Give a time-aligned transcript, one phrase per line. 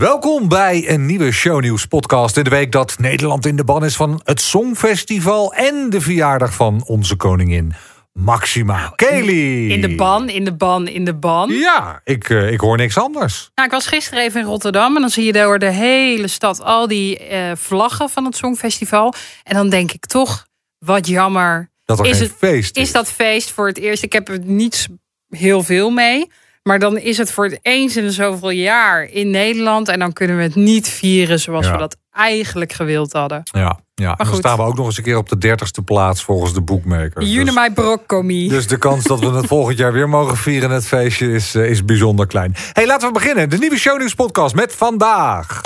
[0.00, 3.96] Welkom bij een nieuwe shownieuws podcast in de week dat Nederland in de ban is
[3.96, 7.72] van het Songfestival en de verjaardag van onze koningin
[8.12, 9.70] Maxima Kelly.
[9.70, 11.50] In de ban, in de ban, in de ban.
[11.50, 13.50] Ja, ik, uh, ik hoor niks anders.
[13.54, 16.62] Nou, ik was gisteren even in Rotterdam en dan zie je door de hele stad
[16.62, 19.14] al die uh, vlaggen van het Songfestival.
[19.42, 20.46] En dan denk ik toch,
[20.78, 21.70] wat jammer.
[21.84, 22.82] Dat is het, feest is.
[22.82, 24.02] Is dat feest voor het eerst?
[24.02, 24.88] Ik heb er niet
[25.28, 26.30] heel veel mee.
[26.70, 29.88] Maar dan is het voor het eens in zoveel jaar in Nederland.
[29.88, 31.72] En dan kunnen we het niet vieren zoals Ja.
[31.72, 33.40] we dat eigenlijk gewild hadden.
[33.42, 34.14] Ja, ja.
[34.16, 36.60] en dan staan we ook nog eens een keer op de dertigste plaats volgens de
[36.60, 37.22] boekmaker.
[37.22, 38.48] Jullie Dus, mij brokkomi.
[38.58, 41.70] dus de kans dat we het volgend jaar weer mogen vieren, het feestje, is, eh,
[41.70, 42.54] is bijzonder klein.
[42.72, 43.50] hey, laten we beginnen.
[43.50, 45.60] De nieuwe shownieuws podcast met vandaag.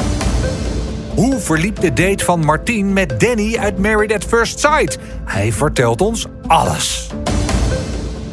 [1.15, 4.99] Hoe verliep de date van Martien met Danny uit Married at First Sight?
[5.25, 7.09] Hij vertelt ons alles.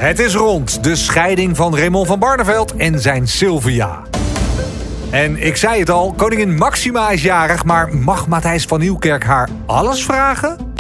[0.01, 4.01] Het is rond, de scheiding van Raymond van Barneveld en zijn Sylvia.
[5.09, 7.63] En ik zei het al, koningin Maxima is jarig...
[7.63, 10.73] maar mag Matthijs van Nieuwkerk haar alles vragen?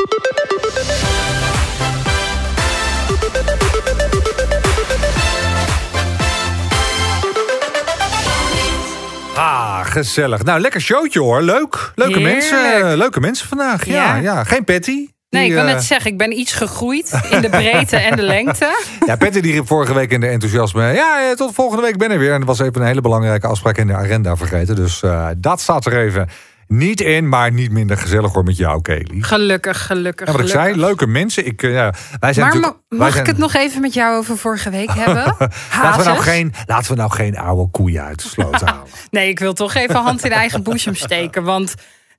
[9.35, 10.43] Ah, gezellig.
[10.43, 11.41] Nou, lekker showtje hoor.
[11.41, 11.91] Leuk.
[11.95, 12.51] Leuke Heerlijk.
[12.51, 12.97] mensen.
[12.97, 13.85] Leuke mensen vandaag.
[13.85, 14.21] Ja, ja.
[14.21, 14.43] Ja.
[14.43, 15.07] Geen Patty.
[15.31, 18.21] Nee, ik wil eh, net zeggen, ik ben iets gegroeid in de breedte en de
[18.21, 18.69] lengte.
[19.05, 20.93] Ja, Patty die riep vorige week in de enthousiasme...
[20.93, 22.31] ja, eh, tot volgende week ben ik weer.
[22.33, 24.75] En dat was even een hele belangrijke afspraak in de agenda vergeten.
[24.75, 26.29] Dus eh, dat staat er even
[26.67, 27.29] niet in.
[27.29, 29.21] Maar niet minder gezellig hoor met jou, Kelly.
[29.21, 30.73] Gelukkig, gelukkig, En wat ik gelukkig.
[30.75, 31.45] zei, leuke mensen.
[31.45, 34.17] Ik, eh, ja, wij zijn Maar wij mag zijn- ik het nog even met jou
[34.17, 35.35] over vorige week hebben?
[35.81, 38.83] Laten we, nou geen, laten we nou geen oude koeien uit de sloot houden.
[39.09, 41.43] Nee, ik wil toch even hand in eigen boezem steken.
[41.43, 41.75] Want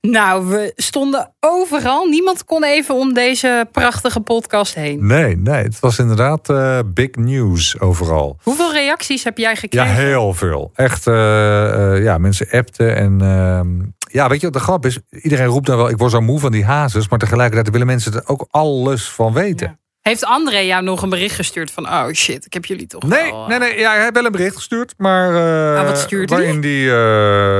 [0.09, 2.05] nou, we stonden overal.
[2.05, 5.05] Niemand kon even om deze prachtige podcast heen.
[5.05, 8.37] Nee, nee, het was inderdaad eh, big news overal.
[8.43, 9.93] Hoeveel reacties heb jij Ja, gekregen?
[9.95, 10.71] heel veel.
[10.75, 13.21] Echt, eh, eh, ja, mensen appten en...
[13.21, 13.67] ehm,
[14.11, 14.99] ja, weet je wat de grap is?
[15.09, 17.09] Iedereen roept dan wel, ik word zo moe van die hazes.
[17.09, 19.67] Maar tegelijkertijd willen mensen er ook alles van weten.
[19.67, 19.77] Ja.
[20.03, 21.87] Heeft André jou nog een bericht gestuurd van...
[21.87, 23.79] oh shit, ik heb jullie toch Nee, wel, eh, nee, nee.
[23.79, 25.35] Ja, hij heeft wel een bericht gestuurd, maar...
[25.35, 26.87] eh, Ah, wat stuurde waarin die?
[26.89, 26.95] eh,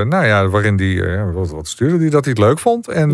[0.06, 1.04] nou ja, waarin die...
[1.34, 2.10] wat, wat stuurde hij?
[2.10, 3.14] Dat hij het leuk vond en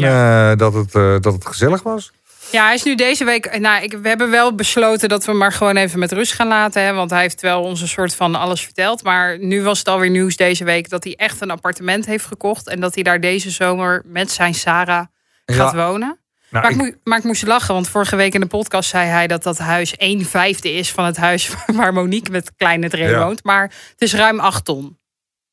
[0.57, 0.91] dat, het,
[1.23, 2.11] dat het gezellig was.
[2.51, 3.59] Ja, hij is nu deze week.
[3.59, 6.47] Nou, ik, we hebben wel besloten dat we hem maar gewoon even met rust gaan
[6.47, 6.83] laten.
[6.83, 9.03] Hè, want hij heeft wel ons een soort van alles verteld.
[9.03, 12.67] Maar nu was het alweer nieuws deze week dat hij echt een appartement heeft gekocht.
[12.67, 15.05] En dat hij daar deze zomer met zijn Sarah
[15.45, 16.18] gaat wonen.
[16.51, 18.89] Nou, Maar ik, ik- moe- maar ik moest lachen, want vorige week in de podcast
[18.89, 22.89] zei hij dat dat huis 1 vijfde is van het huis waar Monique met kleine
[22.89, 23.23] Dre Ja.
[23.25, 23.43] woont.
[23.43, 23.61] Maar
[23.91, 24.97] het is ruim 8 ton.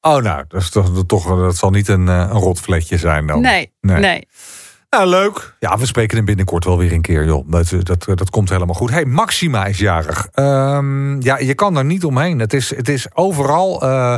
[0.00, 3.26] Oh, nou, dat, is toch, dat, toch, dat zal niet een, eh, een rotvletje zijn
[3.26, 3.40] dan.
[3.40, 4.00] Nee, Nee.
[4.00, 4.28] nee.
[4.90, 5.54] Nou, leuk.
[5.60, 7.50] Ja, we spreken hem binnenkort wel weer een keer, joh.
[7.50, 8.90] Dat, dat, dat komt helemaal goed.
[8.90, 10.28] hey, Maxima is jarig.
[10.32, 12.38] Ehm, ja, je kan er niet omheen.
[12.38, 13.82] Het is, het is overal...
[13.82, 14.14] eh,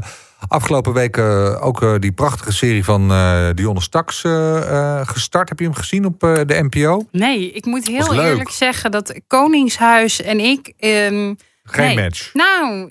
[0.49, 4.21] afgelopen week eh, ook eh, die prachtige serie van eh Dionne Staks
[5.09, 5.49] gestart.
[5.49, 7.06] Heb je hem gezien op de NPO?
[7.10, 10.72] Nee, ik moet heel eerlijk zeggen dat Koningshuis en ik.
[10.78, 11.34] ehm,
[11.71, 12.04] Geen nee.
[12.04, 12.31] match.
[12.34, 12.91] Nou,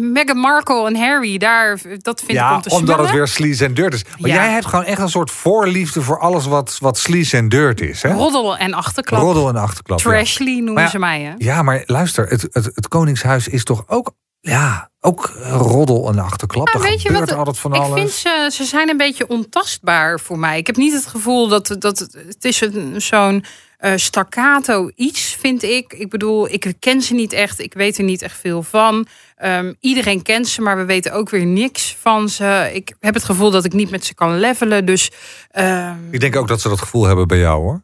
[0.00, 3.64] Meghan Markle en Harry, daar, dat vind ik Ja, om te omdat het weer sleaze
[3.64, 4.04] en dirt is.
[4.18, 4.34] Maar Ja.
[4.36, 8.02] jij hebt gewoon echt een soort voorliefde voor alles wat, wat sleaze en dirt is.
[8.02, 8.12] Hè?
[8.12, 9.20] Roddel en achterklap.
[9.20, 9.98] Roddel en achterklap.
[10.00, 10.04] ja.
[10.10, 11.32] Trashly noemen Maar ze mij, hè?
[11.38, 16.68] Ja, maar luister, het, het, het Koningshuis is toch ook, ja, ook roddel en achterklap.
[16.68, 17.32] Er weet je wat?
[17.32, 17.98] altijd van ik alles.
[17.98, 20.58] vind ze, ze zijn een beetje ontastbaar voor mij.
[20.58, 23.44] Ik heb niet het gevoel dat, dat het, is een- zo'n
[23.78, 25.92] eh, staccato iets, vind ik.
[25.92, 27.58] Ik bedoel, ik ken ze niet echt.
[27.58, 29.06] Ik weet er niet echt veel van.
[29.36, 32.70] Ehm, iedereen kent ze, maar we weten ook weer niks van ze.
[32.72, 34.84] Ik heb het gevoel dat ik niet met ze kan levelen.
[34.86, 35.10] Dus
[35.50, 37.82] ehm, Ik denk ook dat ze dat gevoel hebben bij jou, hoor.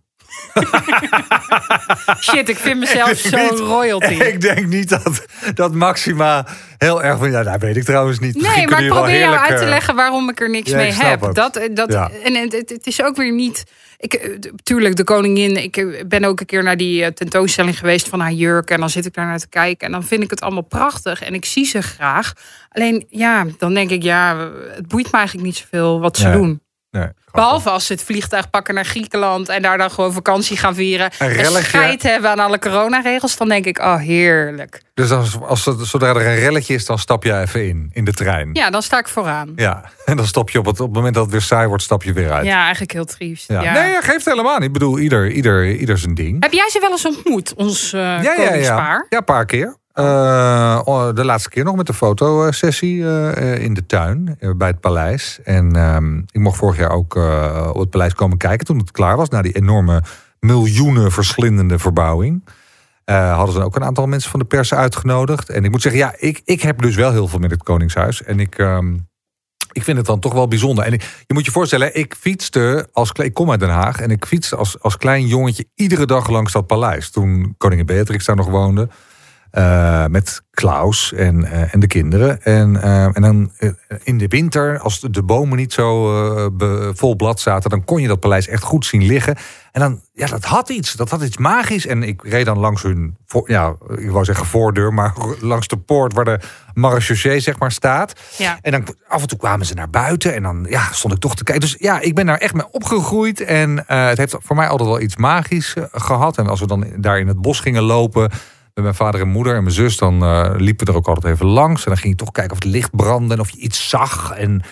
[2.21, 4.15] shit, ik vind mezelf zo Niet- royalty.
[4.15, 6.47] Ik denk niet dat, dat Maxima
[6.79, 7.31] heel erg van...
[7.31, 8.35] Ja, dat weet ik trouwens niet.
[8.35, 10.93] Nee, maar ik probeer jou uit te eh, leggen waarom ik er niks Ja, mee
[10.93, 11.21] heb.
[11.21, 11.35] het.
[11.35, 12.11] Dat, eh, dat, Ja.
[12.25, 13.65] En het, is ook weer niet.
[13.99, 15.57] Ik, eh, tuurlijk, de koningin.
[15.63, 18.71] Ik ben ook een keer naar die tentoonstelling geweest van haar jurk.
[18.71, 19.87] En dan zit ik daar naar te kijken.
[19.87, 21.23] En dan vind ik het allemaal prachtig.
[21.23, 22.33] En ik zie ze graag.
[22.69, 26.37] Alleen, ja, dan denk ik, ja, het boeit me eigenlijk niet zoveel wat ze Nee.
[26.37, 26.61] doen.
[26.91, 27.63] Nee, grappig.
[27.63, 29.49] Behalve als ze het vliegtuig pakken naar Griekenland.
[29.49, 31.11] En daar dan gewoon vakantie gaan vieren.
[31.19, 33.37] Een En scheid hebben aan alle coronaregels.
[33.37, 34.83] Dan denk ik, oh, heerlijk.
[34.95, 38.13] Dus als, als, zodra er een relletje is, dan stap je even in, in de
[38.13, 38.51] trein.
[38.53, 39.53] Ja, dan sta ik vooraan.
[39.57, 41.83] Ja, en dan stop je op het, op het moment dat het weer saai wordt,
[41.83, 42.47] stap je weer uit.
[42.47, 43.49] Ja, eigenlijk heel triest.
[43.49, 43.63] Ja.
[43.63, 43.73] Ja.
[43.73, 44.67] Nee, ja, geeft helemaal niet.
[44.67, 46.43] Ik bedoel, ieder, ieder, ieder zijn ding.
[46.43, 49.07] Heb jij ze wel eens ontmoet, ons eh Ja, ja, ja.
[49.09, 49.77] Ja, een paar keer.
[49.97, 54.69] Eh, oh, de laatste keer nog met de fotosessie eh, in de tuin eh, bij
[54.69, 55.39] het paleis.
[55.45, 57.15] En ehm, ik mocht vorig jaar ook
[57.73, 59.29] op het paleis komen kijken toen het klaar was.
[59.29, 60.03] Na die enorme
[60.41, 62.45] miljoenen verslindende verbouwing.
[63.05, 65.51] Hadden ze ook een aantal mensen van de pers uitgenodigd.
[65.51, 68.23] En ik moet zeggen, ja, ik, ik heb dus wel heel veel met het Koningshuis.
[68.23, 68.95] En ik, ehm,
[69.73, 70.85] ik vind het dan toch wel bijzonder.
[70.85, 70.93] En
[71.27, 74.57] je moet je voorstellen, ik fietste als ik kom uit Den Haag en ik fietste
[74.57, 77.11] als, als klein jongetje iedere dag langs dat paleis.
[77.11, 78.89] Toen koningin Beatrix daar nog woonde.
[79.59, 82.43] Uh, met Klaus en, uh, en de kinderen.
[82.43, 83.53] En, uh, en dan
[84.03, 86.13] in de winter, als de bomen niet zo
[86.95, 89.37] vol blad zaten, dan kon je dat paleis echt goed zien liggen.
[89.73, 90.93] En dan, ja, dat had iets.
[90.93, 91.87] Dat had iets magisch.
[91.87, 95.77] En ik reed dan langs hun, voor, ja, ik wou zeggen voordeur, maar langs de
[95.77, 96.41] poort waar de
[96.75, 98.21] marechaussee, zeg maar, staat.
[98.39, 98.59] Ja.
[98.63, 101.37] En dan af en toe kwamen ze naar buiten en dan ja, stond ik toch
[101.37, 101.69] te kijken.
[101.69, 103.41] Dus ja, ik ben daar echt mee opgegroeid.
[103.41, 106.39] En het heeft voor mij altijd wel iets magisch gehad.
[106.39, 108.31] En als we dan daar in het bos gingen lopen
[108.77, 111.47] met mijn vader en moeder en mijn zus, dan uh, liepen er ook altijd even
[111.47, 111.85] langs.
[111.85, 114.33] En dan ging je toch kijken of het licht brandde en of je iets zag.
[114.33, 114.63] En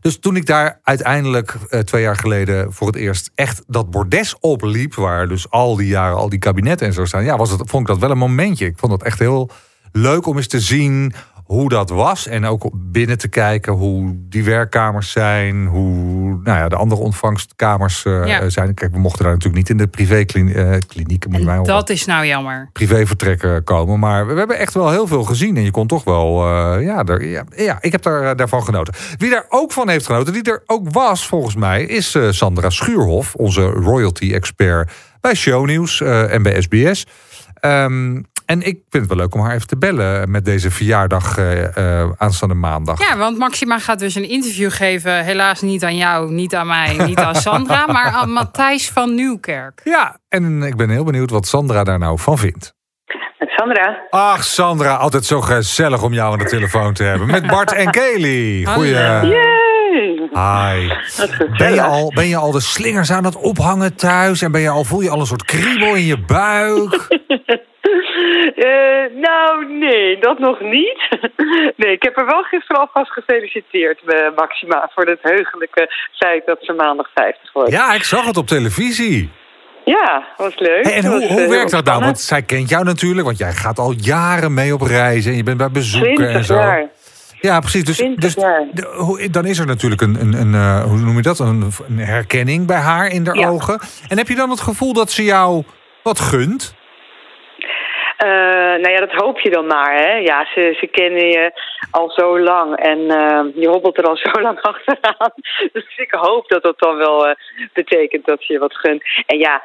[0.00, 4.38] dus toen ik daar uiteindelijk uh, twee jaar geleden voor het eerst echt dat bordes
[4.40, 7.62] opliep, waar dus al die jaren al die kabinetten en zo staan, ja, was het,
[7.64, 8.66] vond ik dat wel een momentje.
[8.66, 9.50] Ik vond het echt heel
[9.92, 11.12] leuk om eens te zien
[11.48, 12.26] hoe dat was.
[12.26, 15.66] En ook binnen te kijken hoe die werkkamers zijn.
[15.66, 18.48] Hoe nou ja, de andere ontvangstkamers uh, Ja.
[18.50, 18.74] zijn.
[18.74, 21.26] Kijk, we mochten daar natuurlijk niet in de privékliniek.
[21.28, 22.68] moet je mij En wel dat is nou jammer.
[22.72, 23.98] privévertrekken komen.
[23.98, 25.56] Maar we hebben echt wel heel veel gezien.
[25.56, 26.42] En je kon toch wel.
[26.44, 28.94] eh, ja, daar, ja, ja, ik heb daar, eh, daarvan genoten.
[29.16, 32.70] Wie daar ook van heeft genoten, die er ook was volgens mij, is eh, Sandra
[32.70, 34.90] Schuurhof, onze royalty-expert
[35.20, 37.06] bij Shownieuws eh, en bij SBS.
[38.48, 42.00] En ik vind het wel leuk om haar even te bellen met deze verjaardag eh,
[42.00, 43.08] eh, aanstaande maandag.
[43.08, 45.24] Ja, want Maxima gaat dus een interview geven.
[45.24, 49.80] Helaas niet aan jou, niet aan mij, niet aan Sandra, maar aan Matthijs van Nieuwkerk.
[49.84, 52.74] Ja, en ik ben heel benieuwd wat Sandra daar nou van vindt.
[53.38, 54.06] Met Sandra.
[54.10, 57.26] Ach, Sandra, altijd zo gezellig om jou aan de telefoon te hebben.
[57.26, 58.64] Met Bart en Kelly.
[58.64, 58.92] Goeie.
[58.92, 59.68] Yay!
[60.32, 60.88] Hi.
[61.58, 64.42] Ben je, al, ben je al de slingers aan het ophangen thuis?
[64.42, 67.06] En ben je al, voel je al een soort kriebel in je buik?
[68.68, 71.08] Eh, nou, nee, dat nog niet.
[71.80, 76.58] nee, ik heb er wel gisteren alvast gefeliciteerd, eh, Maxima, voor het heugelijke feit dat
[76.60, 77.70] ze maandag 50 wordt.
[77.70, 79.30] Ja, ik zag het op televisie.
[79.84, 80.84] Ja, was leuk.
[80.84, 81.96] Hey, en hoe, eh, hoe heel werkt dat nou?
[81.96, 82.04] ontspannen.
[82.04, 85.30] Want zij kent jou natuurlijk, want jij gaat al jaren mee op reizen.
[85.30, 86.54] En je bent bij bezoeken en 20 zo.
[86.54, 86.88] jaar.
[87.40, 87.84] Ja, precies.
[87.84, 91.38] Dus, 20 dus dan is er natuurlijk een, een, een eh, hoe noem je dat?
[91.38, 93.48] Een, een herkenning bij haar in de Ja.
[93.48, 93.80] ogen.
[94.08, 95.64] En heb je dan het gevoel dat ze jou
[96.02, 96.74] wat gunt?
[98.18, 98.28] Eh,
[98.82, 100.12] nou ja, dat hoop je dan maar, hè.
[100.12, 101.52] Ja, ze, ze kennen je
[101.90, 105.32] al zo lang en eh, je hobbelt er al zo lang achteraan.
[105.72, 107.34] Dus ik hoop dat dat dan wel eh,
[107.72, 109.02] betekent dat je wat gunt.
[109.26, 109.62] En ja,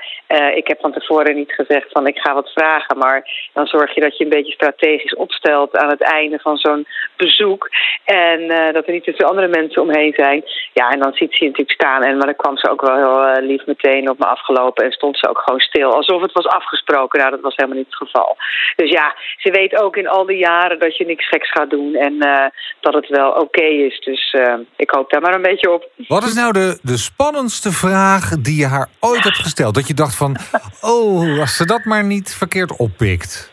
[0.56, 4.02] ik heb van tevoren niet gezegd van ik ga wat vragen, maar dan zorg je
[4.02, 7.70] dat je een beetje strategisch opstelt aan het einde van zo'n bezoek.
[8.04, 10.44] En dat er niet veel andere mensen omheen zijn.
[10.74, 12.04] Ja, en dan ziet ze je natuurlijk staan.
[12.04, 15.18] En maar dan kwam ze ook wel heel lief meteen op me afgelopen en stond
[15.18, 15.94] ze ook gewoon stil.
[15.94, 17.20] Alsof het was afgesproken.
[17.20, 18.38] Nou, dat was helemaal niet het geval.
[18.76, 21.96] Dus ja, ze weet ook in al die jaren dat je niks geks gaat doen
[21.96, 22.46] en eh,
[22.80, 24.00] dat het wel oké is.
[24.00, 25.90] Dus eh, ik hoop daar maar een beetje op.
[26.08, 29.76] Wat is nou de, de spannendste vraag die je haar ooit hebt gesteld?
[29.76, 30.36] Dat je dacht van,
[30.82, 33.52] oh, als ze dat maar niet verkeerd oppikt.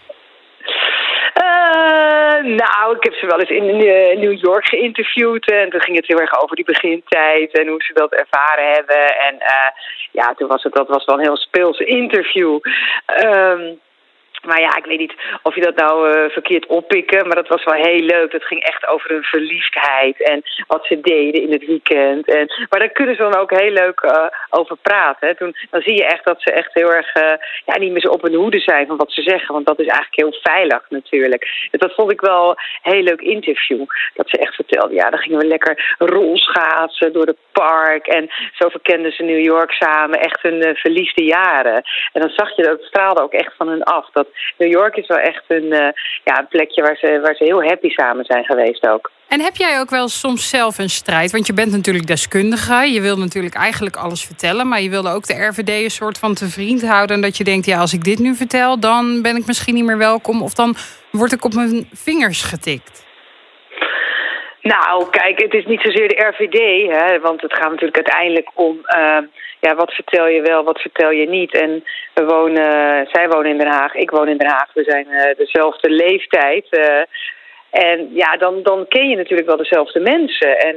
[1.35, 3.67] Eh, nou, ik heb ze wel eens in
[4.21, 5.51] New York geïnterviewd.
[5.51, 9.19] En toen ging het heel erg over die begintijd en hoe ze dat ervaren hebben.
[9.19, 9.37] En
[10.13, 12.59] ja, toen was het, dat was wel een heel speelse interview.
[13.07, 13.75] Ehm,
[14.43, 17.65] maar ja, ik weet niet of je dat nou eh, verkeerd oppikken, maar dat was
[17.65, 18.33] wel heel leuk.
[18.33, 22.29] Dat ging echt over hun verliefdheid en wat ze deden in het weekend.
[22.29, 25.29] En, maar daar kunnen ze dan ook heel leuk eh, over praten.
[25.29, 25.35] Hè.
[25.35, 27.32] Toen, dan zie je echt dat ze echt heel erg eh,
[27.65, 29.55] ja, niet meer zo op hun hoede zijn van wat ze zeggen.
[29.55, 31.69] Want dat is eigenlijk heel veilig natuurlijk.
[31.70, 33.85] Dus dat vond ik wel een heel leuk interview.
[34.15, 38.06] Dat ze echt vertelde, ja, dan gingen we lekker rolschaatsen door het park.
[38.06, 41.82] En zo verkenden ze New York samen echt hun verliefde jaren.
[42.13, 44.11] En dan zag je dat straalde ook echt van hun af.
[44.13, 45.89] Dat New York is wel echt een, eh,
[46.25, 49.10] ja, een plekje waar ze, waar ze heel happy samen zijn geweest ook.
[49.29, 51.31] En heb jij ook wel soms zelf een strijd?
[51.31, 52.75] Want je bent natuurlijk deskundige.
[52.93, 54.69] Je wil natuurlijk eigenlijk alles vertellen.
[54.69, 57.17] Maar je wilde ook de RVD een soort van te vriend houden.
[57.17, 59.84] En dat je denkt, ja, als ik dit nu vertel, dan ben ik misschien niet
[59.84, 60.43] meer welkom.
[60.43, 60.75] Of dan
[61.10, 63.08] word ik op mijn vingers getikt.
[64.63, 68.79] Nou, kijk, het is niet zozeer de RVD, hè, want het gaat natuurlijk uiteindelijk om
[68.84, 69.19] eh,
[69.60, 71.55] ja, wat vertel je wel, wat vertel je niet.
[71.55, 75.06] En we wonen, zij wonen in Den Haag, ik woon in Den Haag, we zijn
[75.06, 76.67] eh, dezelfde leeftijd.
[77.70, 80.58] Eh, en ja, dan, dan ken je natuurlijk wel dezelfde mensen.
[80.58, 80.77] En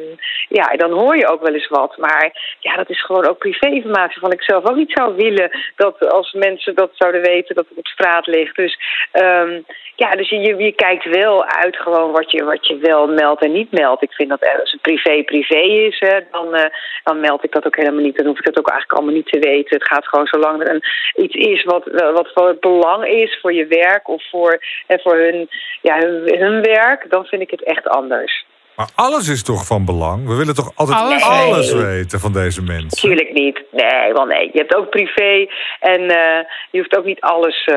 [0.50, 1.98] ja, dan hoor je ook wel eens wat.
[1.98, 6.10] Maar ja, dat is gewoon ook privéinformatie van ik zelf ook niet zou willen dat
[6.10, 8.56] als mensen dat zouden weten dat het op straat ligt.
[8.56, 8.80] Dus
[9.12, 9.62] ehm,
[9.96, 13.52] ja, dus je, je, kijkt wel uit gewoon wat je, wat je wel meldt en
[13.52, 14.04] niet meldt.
[14.04, 16.70] Ik vind dat als het privé privé is, hè, dan, eh,
[17.04, 18.18] dan meld ik dat ook helemaal niet.
[18.18, 19.78] Dan hoef ik dat ook eigenlijk allemaal niet te weten.
[19.78, 20.84] Het gaat gewoon zolang er een,
[21.24, 21.84] iets is wat,
[22.14, 25.50] wat het belang is voor je werk of voor, en voor hun,
[25.82, 28.46] ja, hun, hun werk, dan vind ik het echt anders.
[28.76, 30.28] Maar alles is toch van belang?
[30.28, 32.20] We willen toch altijd Alles alles, weten.
[32.20, 32.90] van deze mensen?
[33.10, 33.62] Natuurlijk niet.
[33.72, 34.50] Nee, wel nee.
[34.54, 35.48] Je hebt ook privé
[35.80, 37.76] en eh, je hoeft ook niet alles, eh,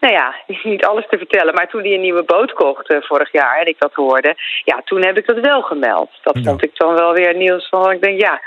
[0.00, 0.34] nou ja,
[0.72, 1.54] niet alles te vertellen.
[1.54, 4.34] Maar toen hij een nieuwe boot kocht eh, vorig jaar en ik dat hoorde,
[4.64, 6.10] ja, toen heb ik dat wel gemeld.
[6.22, 6.42] Dat Ja.
[6.50, 7.90] vond ik dan wel weer nieuws van.
[7.92, 8.40] Ik denk, ja,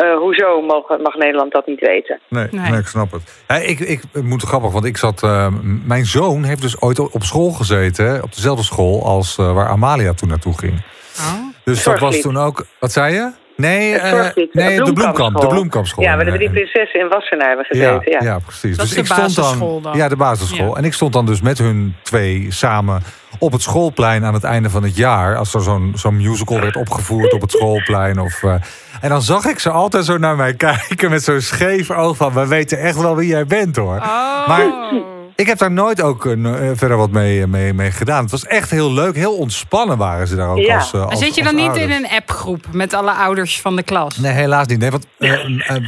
[0.00, 2.20] eh, hoezo mag, mag Nederland dat niet weten?
[2.28, 2.70] Nee, Nee.
[2.70, 2.80] nee.
[2.80, 3.42] ik snap het.
[3.46, 5.22] Hè, ik, ik het moet grappig, want ik zat.
[5.22, 5.46] eh,
[5.84, 9.68] mijn zoon heeft dus ooit op school gezeten, hè, op dezelfde school als eh, waar
[9.68, 10.82] Amalia toen naartoe ging.
[11.18, 11.34] Oh.
[11.64, 12.66] Dus dat was toen ook.
[12.78, 13.30] Wat zei je?
[13.60, 14.00] Nee,
[14.52, 16.04] nee, de Bloemkamp, de Bloemkampschool.
[16.04, 18.12] Ja, waar drie eh, prinsessen in Wassenaar hebben ja, gezeten.
[18.12, 18.76] Ja, ja, precies.
[18.76, 19.96] Dat dus is de ik stond basisschool dan.
[19.96, 20.68] Ja, de basisschool.
[20.68, 20.74] Ja.
[20.74, 23.02] En ik stond dan dus met hun twee samen
[23.38, 25.36] op het schoolplein aan het einde van het jaar.
[25.36, 28.20] Als er zo'n zo'n musical werd opgevoerd op het schoolplein.
[28.20, 28.54] Of, eh,
[29.00, 32.32] en dan zag ik ze altijd zo naar mij kijken met zo'n scheef oog van...
[32.32, 33.96] we weten echt wel wie jij bent hoor.
[33.96, 34.48] Oh.
[34.48, 34.66] Maar
[35.40, 38.22] ik heb daar nooit ook eh, eh, verder wat mee, mee, mee gedaan.
[38.22, 39.14] Het was echt heel leuk.
[39.14, 40.74] Heel ontspannen waren ze daar ook Ja.
[40.76, 41.84] als, eh, Maar als zit je dan niet ouders.
[41.86, 44.16] in een appgroep met alle ouders van de klas?
[44.18, 44.78] Nee, helaas niet.
[44.78, 45.46] Nee, want eh,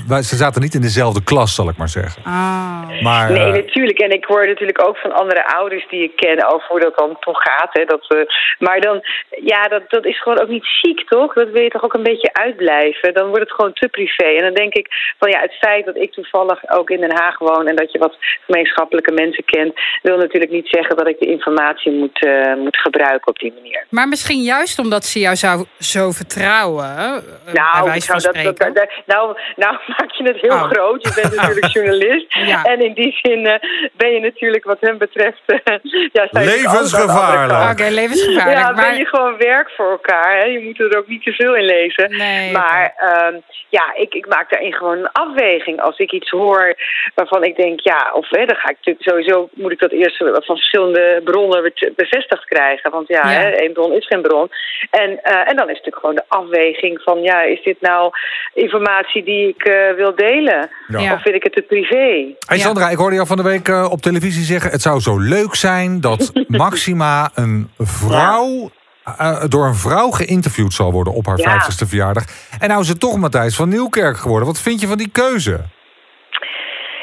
[0.08, 2.22] eh, ze zaten niet in dezelfde klas, zal ik maar zeggen.
[2.24, 2.70] Ah.
[3.02, 3.98] Maar, Nee, eh, natuurlijk.
[3.98, 7.16] En ik hoor natuurlijk ook van andere ouders die ik ken over hoe dat dan
[7.20, 7.68] toch gaat.
[7.72, 8.18] Hè, dat, eh,
[8.58, 9.00] maar dan,
[9.44, 11.32] ja, dat, dat is gewoon ook niet chic, toch?
[11.34, 13.14] Dat wil je toch ook een beetje uitblijven.
[13.14, 14.24] Dan wordt het gewoon te privé.
[14.24, 14.86] En dan denk ik
[15.18, 17.98] van ja, het feit dat ik toevallig ook in Den Haag woon en dat je
[17.98, 18.16] wat
[18.46, 19.72] gemeenschappelijke mensen kent,
[20.02, 23.84] wil natuurlijk niet zeggen dat ik de informatie moet, eh, moet gebruiken op die manier.
[23.90, 27.12] Maar misschien juist omdat ze jou zou, zo vertrouwen, eh,
[27.44, 28.74] bij Nou, van nou, dat, dat, spreken.
[28.74, 30.62] dat- nou, nou maak je het heel Oh.
[30.70, 31.02] groot.
[31.02, 32.34] Je bent natuurlijk journalist.
[32.34, 32.62] Ja.
[32.64, 33.58] En in die zin eh,
[33.96, 35.40] ben je natuurlijk wat hem betreft...
[36.12, 37.70] ja, Levensgevaarlijk.
[37.70, 38.58] Oké, levensgevaarlijk.
[38.58, 38.96] Ja, ben maar...
[38.96, 40.36] je gewoon werk voor elkaar.
[40.38, 40.44] Hè?
[40.44, 42.16] Je moet er ook niet te veel in lezen.
[42.16, 43.34] Nee, maar ehm,
[43.68, 45.80] ja, ik, ik maak daarin gewoon een afweging.
[45.80, 46.74] Als ik iets hoor
[47.14, 49.21] waarvan ik denk, ja, of hè, dan ga ik natuurlijk sowieso
[49.54, 52.90] moet ik dat eerst van verschillende bronnen be- bevestigd krijgen.
[52.90, 53.38] Want ja, Ja.
[53.38, 54.50] Hè, één bron is geen bron.
[54.90, 58.10] En, eh, en dan is het natuurlijk gewoon de afweging van, ja, is dit nou
[58.54, 60.70] informatie die ik eh, wil delen?
[60.88, 61.12] Ja.
[61.14, 62.34] Of vind ik het te privé?
[62.46, 64.70] Hey Sandra, ik hoorde jou van de week eh, op televisie zeggen...
[64.70, 66.32] het zou zo leuk zijn dat
[66.66, 68.70] Maxima een vrouw...
[69.18, 71.54] eh, door een vrouw geïnterviewd zal worden op haar Ja.
[71.64, 72.24] 50ste verjaardag.
[72.60, 74.46] En nou is het toch Matthijs van Nieuwkerk geworden.
[74.46, 75.60] Wat vind je van die keuze?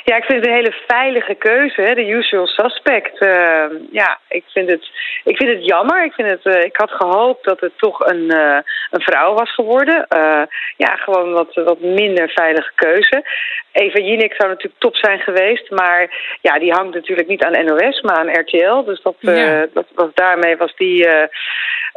[0.09, 1.93] Ja, ik vind het een hele veilige keuze, hè?
[1.93, 3.21] de usual suspect.
[3.21, 4.89] Uh, ja, ik vind, het,
[5.23, 6.03] ik vind het jammer.
[6.03, 8.57] Ik, vind het, uh, ik had gehoopt dat het toch een, uh,
[8.91, 10.05] een vrouw was geworden.
[10.15, 10.41] Uh,
[10.77, 13.23] ja, gewoon wat, wat minder veilige keuze.
[13.71, 15.69] Eva Jinek zou natuurlijk top zijn geweest.
[15.69, 16.09] Maar
[16.41, 18.83] ja, die hangt natuurlijk niet aan NOS, maar aan RTL.
[18.83, 19.65] Dus dat, Ja.
[19.73, 21.07] dat was, daarmee was die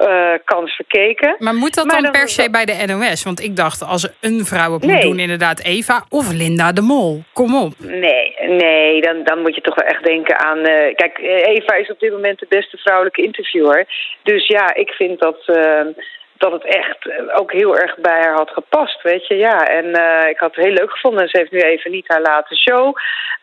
[0.08, 1.36] uh, kans verkeken.
[1.38, 3.22] Maar moet dat Maar dan dan- per se bij de NOS?
[3.22, 6.80] Want ik dacht, als er een vrouw het moet doen, inderdaad Eva of Linda de
[6.80, 7.22] Mol.
[7.32, 7.72] Kom op.
[7.78, 10.58] Nee, nee dan, dan moet je toch wel echt denken aan...
[10.58, 13.86] eh, kijk, eh, Eva is op dit moment de beste vrouwelijke interviewer.
[14.22, 15.80] Dus ja, ik vind dat, eh,
[16.42, 19.36] dat het echt eh, ook heel erg bij haar had gepast, weet je.
[19.36, 21.28] Ja, en eh, ik had het heel leuk gevonden.
[21.28, 22.96] Ze heeft nu even niet haar late show,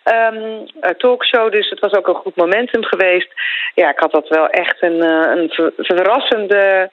[0.03, 1.51] ehm, eh, talkshow.
[1.51, 3.31] Dus het was ook een goed momentum geweest.
[3.75, 5.01] Ja, ik had dat wel echt een,
[5.37, 6.89] een ver- verrassende...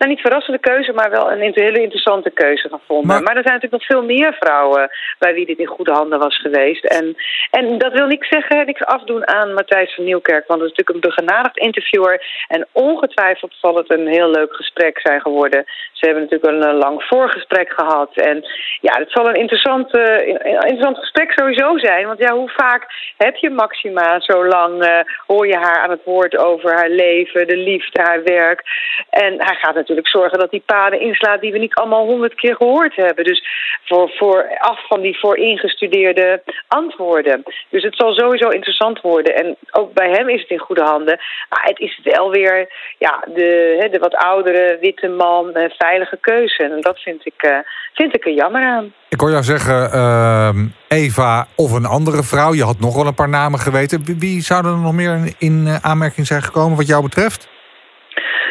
[0.00, 3.06] Nou, niet verrassende keuze, maar wel een hele interessante keuze gevonden.
[3.06, 6.18] Maar- Maar, er zijn natuurlijk nog veel meer vrouwen bij wie dit in goede handen
[6.18, 6.84] was geweest.
[6.84, 7.16] En,
[7.50, 10.46] en dat wil niks zeggen, niks afdoen aan Matthijs van Nieuwkerk.
[10.46, 12.44] Want het is natuurlijk een begenadigd interviewer.
[12.48, 15.64] En ongetwijfeld zal het een heel leuk gesprek zijn geworden.
[16.00, 18.10] Ze hebben natuurlijk een eh, lang voorgesprek gehad.
[18.14, 18.44] En
[18.80, 22.06] ja, het zal een interessant, eh, interessant gesprek sowieso zijn.
[22.06, 26.04] Want ja, hoe vaak heb je Maxima zo lang, eh, hoor je haar aan het
[26.04, 28.62] woord over haar leven, de liefde, haar werk.
[29.10, 32.56] En hij gaat natuurlijk zorgen dat die paden inslaat die we niet allemaal honderd keer
[32.56, 33.24] gehoord hebben.
[33.24, 33.44] Dus
[33.84, 37.42] voor, voor, af van die vooringestudeerde antwoorden.
[37.68, 39.34] Dus het zal sowieso interessant worden.
[39.34, 41.18] En ook bij hem is het in goede handen.
[41.48, 45.52] Maar het is wel weer ja, de, de wat oudere witte man,
[45.90, 46.62] veilige keuze.
[46.62, 47.58] En dat vind ik, eh,
[47.94, 48.92] vind ik er jammer aan.
[49.08, 52.52] Ik hoor jou zeggen ehm, Eva of een andere vrouw.
[52.54, 54.18] Je had nog wel een paar namen geweten.
[54.18, 57.48] Wie, zouden er nog meer in, in eh, aanmerking zijn gekomen wat jou betreft?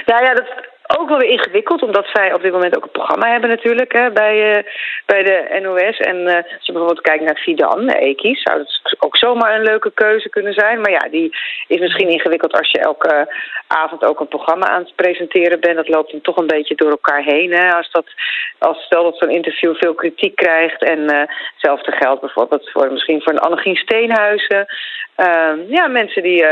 [0.06, 0.50] Nou ja, dat
[0.98, 4.12] ook wel weer ingewikkeld, omdat zij op dit moment ook een programma hebben natuurlijk hè,
[4.12, 4.64] bij, eh,
[5.06, 5.98] bij de NOS.
[5.98, 9.64] En eh, als je bijvoorbeeld kijkt naar Fidan, eh, Ekis, zou dat ook zomaar een
[9.64, 10.82] leuke keuze kunnen zijn.
[10.82, 13.34] Maar ja, die is misschien ingewikkeld als je elke
[13.68, 15.76] avond ook een programma aan het presenteren bent.
[15.76, 17.52] Dat loopt dan toch een beetje door elkaar heen.
[17.52, 17.74] Hè.
[17.74, 18.06] Als, dat,
[18.58, 20.84] als stel dat zo'n interview veel kritiek krijgt.
[20.84, 24.66] En eh, hetzelfde geldt bijvoorbeeld voor misschien voor een Annegien Steenhuizen.
[25.16, 26.46] Ehm, ja, mensen die...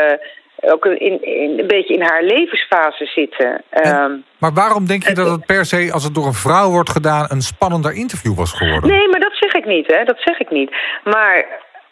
[0.58, 3.64] eh, ook in, in, een beetje in haar levensfase zitten.
[3.70, 6.90] Ehm, Maar waarom denk je dat het per se, als het door een vrouw wordt
[6.90, 8.90] gedaan, een spannender interview was geworden?
[8.90, 10.04] Nee, maar dat zeg ik niet, hè.
[10.04, 10.72] Dat zeg ik niet.
[11.04, 11.46] Maar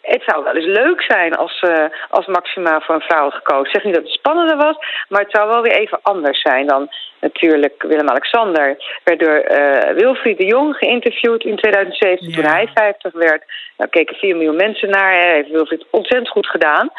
[0.06, 3.64] het zou wel eens leuk zijn als, uh, als Maxima voor een vrouw had gekozen.
[3.64, 4.76] Ik zeg niet dat het spannender was,
[5.08, 6.88] maar het zou wel weer even anders zijn dan
[7.20, 8.76] natuurlijk Willem-Alexander.
[9.04, 13.42] Werd door uh, Wilfried de Jong geïnterviewd in 2017 toen hij 50 werd.
[13.76, 15.12] Daar keken 4 miljoen mensen naar.
[15.12, 16.90] Hij heeft Wilfried ontzettend goed gedaan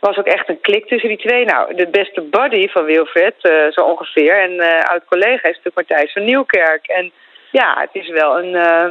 [0.00, 1.44] was ook echt een klik tussen die twee.
[1.44, 4.42] Nou, de beste buddy van Wilfred, uh, zo ongeveer.
[4.42, 6.86] En uh, oud-collega is natuurlijk Matthijs van Nieuwkerk.
[6.86, 7.12] En
[7.50, 8.84] ja, het is wel een, uh,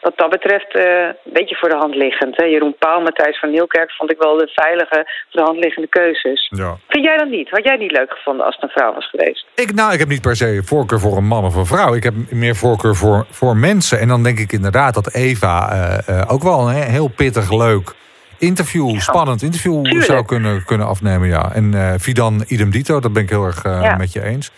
[0.00, 2.36] wat dat betreft een beetje voor de hand liggend.
[2.36, 2.44] Hè?
[2.44, 6.48] Jeroen Pauw, Matthijs van Nieuwkerk vond ik wel de veilige, voor de hand liggende keuzes.
[6.50, 6.76] Ja.
[6.88, 7.50] Vind jij dat niet?
[7.50, 9.46] Had jij niet leuk gevonden als het een vrouw was geweest?
[9.54, 11.94] Ik, nou, ik heb niet per se voorkeur voor een man of een vrouw.
[11.94, 13.98] Ik heb meer voorkeur voor, voor mensen.
[13.98, 15.54] En dan denk ik inderdaad dat Eva
[16.28, 18.00] ook wel een heel pittig, leuk
[18.42, 20.04] interview, spannend interview Tuurlijk.
[20.04, 21.28] zou kunnen, kunnen afnemen.
[21.28, 21.52] Ja.
[21.52, 24.50] En uh, Vidan idem dito, dat ben ik heel erg uh, met je eens.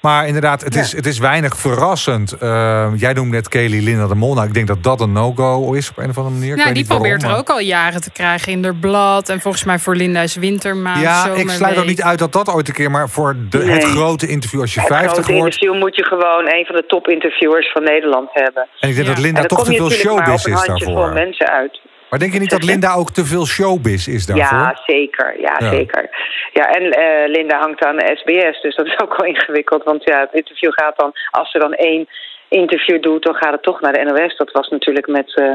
[0.00, 2.36] Maar inderdaad, het, is, het is weinig verrassend.
[2.42, 4.34] Uh, jij noemt net Kelly Linda de Mol.
[4.34, 6.56] Nou, ik denk dat dat een no-go is op een of andere manier.
[6.56, 9.28] Ja, die probeert er ook al jaren te krijgen in de blad.
[9.28, 11.00] En volgens mij voor Linda's wintermaand.
[11.00, 12.90] Ja, ik sluit ook niet uit dat dat ooit een keer...
[12.90, 13.68] maar voor de, nee.
[13.68, 15.28] het grote interview als je het 50 wordt...
[15.28, 18.68] Het interview moet je gewoon een van de topinterviewers van Nederland hebben.
[18.80, 19.12] En ik denk ja.
[19.14, 21.12] dat Linda toch te veel showbiz is daarvoor.
[21.12, 21.80] mensen uit.
[22.10, 24.58] Maar denk je niet dat Linda ook te veel showbiz is daarvoor?
[24.58, 25.40] Ja, zeker.
[25.40, 25.70] Ja, ja.
[25.70, 26.10] zeker.
[26.52, 29.84] Ja, en uh, Linda hangt aan de SBS, dus dat is ook wel ingewikkeld.
[29.84, 32.08] Want ja, het interview gaat dan, als ze dan één
[32.48, 34.36] interview doet, dan gaat het toch naar de NOS.
[34.36, 35.54] Dat was natuurlijk met uh,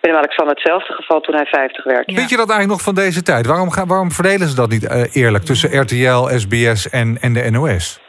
[0.00, 2.10] Willem-Alexander hetzelfde geval toen hij 50 werd.
[2.10, 2.16] Ja.
[2.16, 3.46] Vind je dat eigenlijk nog van deze tijd?
[3.46, 7.50] Waarom, gaan, waarom verdelen ze dat niet uh, eerlijk tussen RTL, SBS en, en de
[7.50, 8.00] NOS?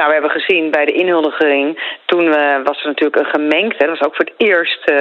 [0.00, 3.78] Nou, we hebben gezien bij de inhuldiging, toen uh, was er natuurlijk een gemengd.
[3.78, 4.96] Hè, dat was ook voor het eerst uh,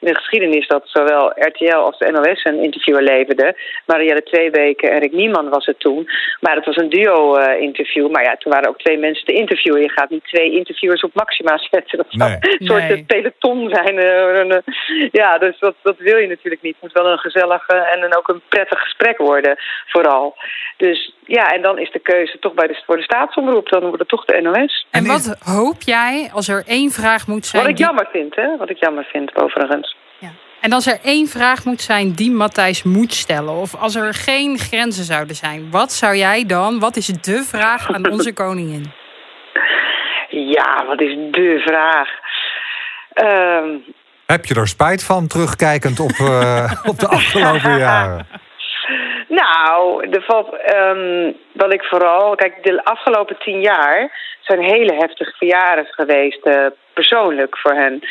[0.00, 3.56] in de geschiedenis dat zowel RTL als de NOS een interviewer leverden.
[3.86, 6.08] Marielle Tweebeke en Rick Nieman was het toen.
[6.40, 8.10] Maar het was een duo-interview.
[8.10, 9.80] maar ja, toen waren ook twee mensen te interviewen.
[9.80, 11.98] Je gaat niet twee interviewers op maxima zetten.
[11.98, 12.38] Dat zou nee.
[12.40, 13.04] een soort nee.
[13.04, 13.94] peloton zijn.
[13.94, 14.58] Uh,
[15.20, 16.74] ja, dus dat, dat wil je natuurlijk niet.
[16.74, 20.36] Het moet wel een gezellig en een, ook een prettig gesprek worden, vooral.
[20.76, 23.68] Dus ja, en dan is de keuze toch bij de, voor de staatsomroep.
[23.68, 24.86] Dan wordt het toch de NOS.
[24.90, 27.62] En wat hoop jij als er één vraag moet zijn...
[27.62, 28.56] Wat ik jammer vind, hè?
[28.56, 29.96] Wat ik jammer vind, overigens.
[30.18, 30.28] Ja.
[30.60, 33.54] En als er één vraag moet zijn die Matthijs moet stellen...
[33.54, 35.70] of als er geen grenzen zouden zijn...
[35.70, 36.78] wat zou jij dan...
[36.78, 38.92] wat is de vraag aan onze koningin?
[40.28, 42.08] Ja, wat is de vraag?
[43.14, 43.84] Um...
[44.26, 48.26] Heb je er spijt van, terugkijkend op, uh, op de afgelopen jaren?
[49.34, 52.34] Nou, er valt, um, wat ik vooral...
[52.34, 58.02] Kijk, de afgelopen tien jaar zijn hele heftige verjaren geweest, uh, persoonlijk voor hen.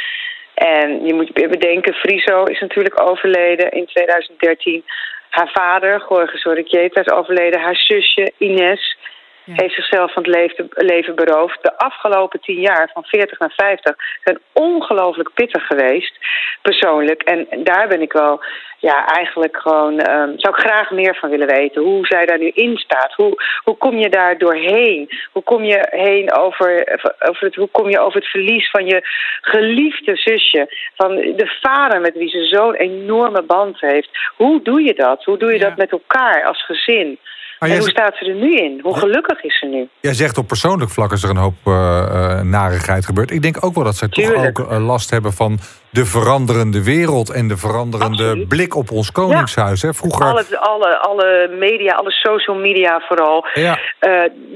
[0.53, 4.83] En je moet bedenken, Friso is natuurlijk overleden in 2013.
[5.29, 7.61] Haar vader, Jorge Sorriqueta, is overleden.
[7.61, 8.97] Haar zusje, Ines,
[9.43, 9.53] ja.
[9.55, 11.61] heeft zichzelf van het leven, leven beroofd.
[11.61, 16.17] De afgelopen tien jaar, van 40 naar 50, zijn ongelooflijk pittig geweest,
[16.61, 17.21] persoonlijk.
[17.21, 18.43] En daar ben ik wel,
[18.77, 21.81] ja, eigenlijk gewoon, um, zou ik graag meer van willen weten.
[21.81, 23.13] Hoe zij daar nu in staat.
[23.13, 25.09] Hoe, hoe kom je daar doorheen?
[25.31, 29.01] Hoe kom je heen over, over het, hoe kom je over het verlies van je
[29.41, 30.91] geliefde zusje?
[30.95, 34.09] Van de vader met wie ze zo'n enorme band heeft.
[34.35, 35.23] Hoe doe je dat?
[35.23, 35.67] Hoe doe je ja.
[35.67, 37.19] dat met elkaar als gezin?
[37.63, 38.79] Maar en hoe staat ze er nu in?
[38.83, 39.89] Hoe gelukkig is ze nu?
[39.99, 43.31] Jij zegt op persoonlijk vlak is er een hoop uh, narigheid gebeurd.
[43.31, 44.55] Ik denk ook wel dat zij Tuurlijk.
[44.55, 45.59] toch ook uh, last hebben van
[45.93, 47.29] de veranderende wereld...
[47.29, 48.47] en de veranderende Absoluut.
[48.47, 49.81] blik op ons koningshuis.
[49.81, 49.87] Ja.
[49.87, 49.93] Hè?
[49.93, 50.25] Vroeger...
[50.25, 53.45] Alle, alle, alle media, alle social media vooral.
[53.53, 53.79] Ja.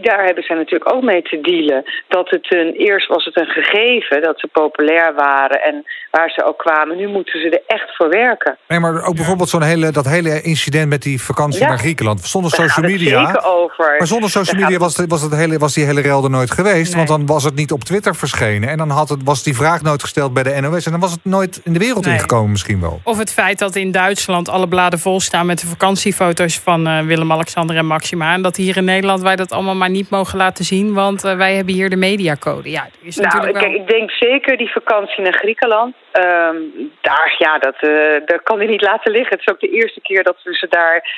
[0.01, 1.83] daar hebben zij natuurlijk ook mee te dealen.
[2.07, 5.61] Dat het een, eerst was het een gegeven dat ze populair waren...
[5.61, 6.97] en waar ze ook kwamen.
[6.97, 8.57] Nu moeten ze er echt voor werken.
[8.67, 12.25] Nee, maar ook bijvoorbeeld zo'n hele, dat hele incident met die vakantie naar Griekenland.
[12.25, 13.41] Zonder social media media.
[13.43, 13.95] Over.
[13.97, 16.95] Maar zonder social media was, was, het hele, was die hele rel er nooit geweest.
[16.95, 17.05] Nee.
[17.05, 18.69] Want dan was het niet op Twitter verschenen.
[18.69, 20.85] En dan had het, was die vraag nooit gesteld bij de NOS.
[20.85, 22.13] En dan was het nooit in de wereld nee.
[22.13, 22.99] ingekomen misschien wel.
[23.03, 25.45] Of het feit dat in Duitsland alle bladen vol staan...
[25.45, 28.33] met de vakantiefoto's van uh, Willem-Alexander en Maxima.
[28.33, 30.93] En dat hier in Nederland wij dat allemaal maar niet mogen laten zien.
[30.93, 32.69] Want uh, wij hebben hier de mediacode.
[32.69, 33.81] Ja, is nou, natuurlijk kijk, wel...
[33.81, 35.95] ik denk zeker die vakantie naar Griekenland.
[36.13, 39.31] Um, daar, ja, dat, uh, dat kan hij niet laten liggen.
[39.31, 41.09] Het is ook de eerste keer dat we ze daar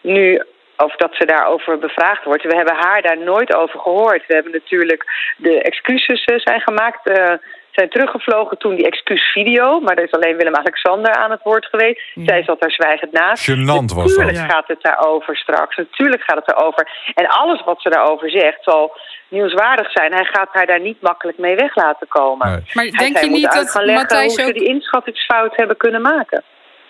[0.00, 0.42] nu
[0.76, 2.42] of dat ze daarover bevraagd wordt.
[2.42, 4.26] We hebben haar daar nooit over gehoord.
[4.26, 5.04] We hebben natuurlijk
[5.36, 7.08] de excuses zijn gemaakt.
[7.08, 7.32] Uh,
[7.76, 9.80] zijn teruggevlogen toen die excuusvideo.
[9.80, 12.00] Maar er is alleen Willem-Alexander aan het woord geweest.
[12.14, 12.24] Ja.
[12.24, 13.50] Zij zat daar zwijgend naast.
[13.50, 14.52] Gênant was Natuurlijk dat.
[14.52, 15.76] gaat het daarover straks.
[15.76, 16.88] Natuurlijk gaat het daarover.
[17.14, 18.96] En alles wat ze daarover zegt zal
[19.28, 20.12] nieuwswaardig zijn.
[20.12, 22.48] Hij gaat haar daar niet makkelijk mee weg laten komen.
[22.50, 22.60] Nee.
[22.72, 24.46] Maar denk je niet dat Matthijs ook...
[24.46, 24.54] ook...
[24.54, 26.42] die inschattingsfout hebben kunnen maken?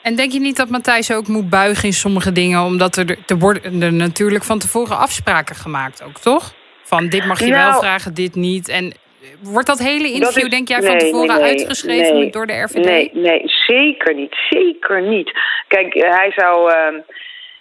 [0.02, 2.60] En denk je niet dat Matthijs ook moet buigen in sommige dingen?
[2.60, 6.52] Omdat er, er worden er natuurlijk van tevoren afspraken gemaakt ook, toch?
[6.82, 8.68] Van dit mag je nou, wel vragen, dit niet.
[8.68, 8.94] En
[9.42, 12.84] wordt dat hele interview, Dat denk jij, van tevoren nee, nee, uitgeschreven door de RVD?
[12.84, 14.36] Nee, nee, zeker niet.
[14.48, 15.32] Zeker niet.
[15.68, 17.00] Kijk, eh, hij zou ehm,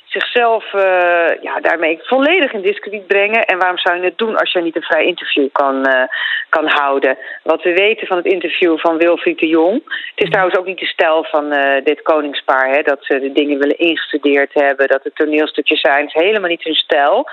[0.06, 3.46] zichzelf eh, ja, daarmee volledig in discrediet brengen.
[3.46, 6.08] En waarom zou je het doen als je niet een vrij interview kan, eh,
[6.50, 7.18] kan houden?
[7.44, 9.82] Wat we weten van het interview van Wilfried de Jong.
[10.16, 11.50] Het is trouwens ook niet de stijl van
[11.84, 12.70] dit koningspaar.
[12.70, 14.88] Hè, dat ze de dingen willen ingestudeerd hebben.
[14.88, 16.06] Dat het toneelstukjes zijn.
[16.06, 17.28] Het is helemaal niet hun stijl.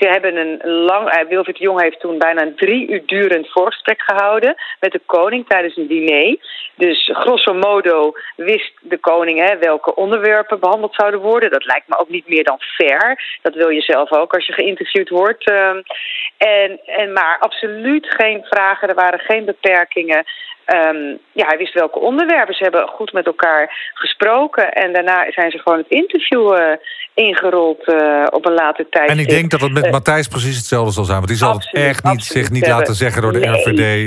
[0.00, 1.08] Ze hebben een lang.
[1.08, 5.46] eh, Wilfried Jong heeft toen bijna een drie uur durend voorgesprek gehouden met de koning
[5.48, 6.36] tijdens een diner.
[6.74, 11.50] Dus grosso modo wist de koning hè, welke onderwerpen behandeld zouden worden.
[11.50, 13.38] Dat lijkt me ook niet meer dan fair.
[13.42, 15.50] Dat wil je zelf ook als je geïnterviewd wordt.
[15.50, 15.80] Ehm,
[16.36, 18.88] en, en maar absoluut geen vragen.
[18.88, 20.24] Er waren geen beperkingen.
[20.70, 22.54] Ehm, ja, hij wist welke onderwerpen.
[22.54, 24.72] Ze hebben goed met elkaar gesproken.
[24.72, 26.76] En daarna zijn ze gewoon het interview eh,
[27.14, 29.10] ingerold eh, op een later tijd.
[29.10, 31.16] En ik denk dat het met Eh, Matthijs precies hetzelfde zal zijn.
[31.16, 32.78] Want die zal het absoluut, echt niet, absoluut zich niet hebben.
[32.78, 33.50] laten zeggen door de Nee.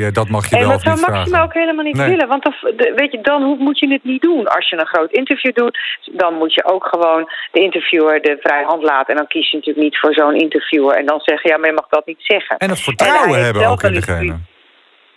[0.06, 0.16] RVD.
[0.16, 1.46] Dat mag je En wel dat of zou niet Maxima vragen.
[1.46, 2.10] ook helemaal niet Nee.
[2.10, 2.28] willen.
[2.28, 2.54] Want dan,
[2.96, 4.48] weet je, dan hoe- moet je het niet doen.
[4.48, 5.78] Als je een groot interview doet,
[6.12, 9.10] dan moet je ook gewoon de interviewer de vrije hand laten.
[9.14, 10.96] En dan kies je natuurlijk niet voor zo'n interviewer.
[10.96, 12.58] En dan zeggen, ja, maar je mag dat niet zeggen.
[12.58, 14.36] En het En vertrouwen hebben ook in degene.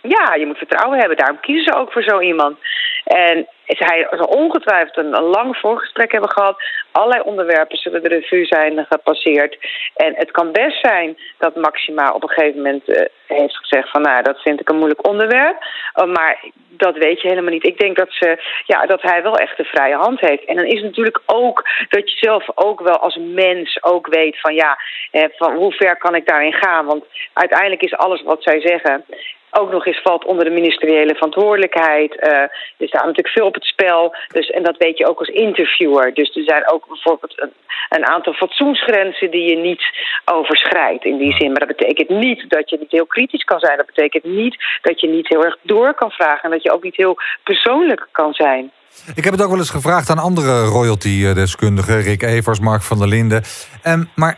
[0.01, 1.17] Ja, je moet vertrouwen hebben.
[1.17, 2.57] Daarom kiezen ze ook voor zo iemand.
[3.03, 6.61] En hij zal ongetwijfeld een, een lang voorgesprek hebben gehad.
[6.91, 9.57] Allerlei onderwerpen zullen de revue zijn gepasseerd.
[9.95, 14.01] En het kan best zijn dat Maxima op een gegeven moment eh, heeft gezegd van...
[14.01, 15.57] nou, dat vind ik een moeilijk onderwerp.
[15.93, 17.65] Oh, maar dat weet je helemaal niet.
[17.65, 20.45] Ik denk dat, ze, ja, dat hij wel echt de vrije hand heeft.
[20.45, 24.39] En dan is het natuurlijk ook dat je zelf ook wel als mens ook weet
[24.39, 24.53] van...
[24.53, 24.77] ja,
[25.11, 26.85] eh, van hoe ver kan ik daarin gaan?
[26.85, 29.05] Want uiteindelijk is alles wat zij zeggen
[29.51, 32.19] ook nog eens valt onder de ministeriële verantwoordelijkheid.
[32.19, 32.31] Eh,
[32.77, 34.15] er staat natuurlijk veel op het spel.
[34.27, 36.13] Dus, en dat weet je ook als interviewer.
[36.13, 37.51] Dus er zijn ook bijvoorbeeld een,
[37.89, 39.83] een aantal fatsoensgrenzen die je niet
[40.25, 41.51] overschrijdt in die zin.
[41.51, 43.77] Maar dat betekent niet dat je niet heel kritisch kan zijn.
[43.77, 46.43] Dat betekent niet dat je niet heel erg door kan vragen.
[46.43, 48.71] En dat je ook niet heel persoonlijk kan zijn.
[49.15, 52.01] Ik heb het ook wel eens gevraagd aan andere royalty-deskundigen.
[52.01, 53.43] Rick Evers, Mark van der Linden.
[53.81, 54.37] Ehm, maar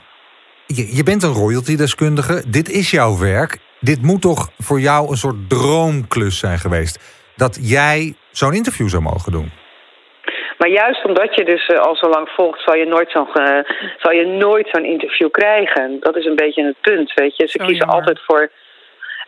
[0.66, 2.44] je, je bent een royalty-deskundige.
[2.48, 3.58] Dit is jouw werk.
[3.80, 7.00] Dit moet toch voor jou een soort droomklus zijn geweest.
[7.36, 9.52] Dat jij zo'n interview zou mogen doen.
[10.58, 13.60] Maar juist omdat je dus eh, al zo lang volgt, zal je nooit zo'n eh,
[13.98, 15.98] zal je nooit zo'n interview krijgen.
[16.00, 17.48] Dat is een beetje het punt, weet je.
[17.48, 17.96] Ze Zo kiezen jammer.
[17.96, 18.50] altijd voor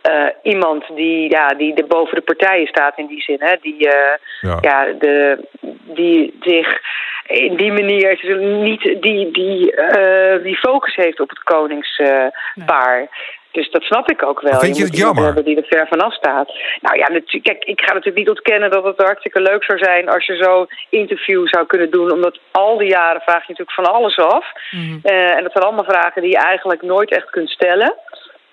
[0.02, 3.38] eh, iemand die, ja, die de boven de partijen staat in die zin.
[3.40, 3.56] Hè?
[3.62, 4.58] Die, eh, Ja.
[4.62, 5.48] ja, de,
[5.84, 6.80] die zich
[7.28, 13.08] in die manier niet die, die, eh, die focus heeft op het koningspaar.
[13.52, 14.60] Dus dat snap ik ook wel.
[14.60, 15.24] Vind je het jammer?
[15.24, 16.52] hebben die er ver vanaf staat.
[16.82, 17.06] Nou ja,
[17.42, 20.68] kijk, ik ga natuurlijk niet ontkennen dat het hartstikke leuk zou zijn als je zo'n
[20.90, 22.12] interview zou kunnen doen.
[22.12, 24.46] Omdat al die jaren vraag je natuurlijk van alles af.
[24.72, 24.98] Mhm.
[25.04, 27.96] Eh, en dat zijn allemaal vragen die je eigenlijk nooit echt kunt stellen.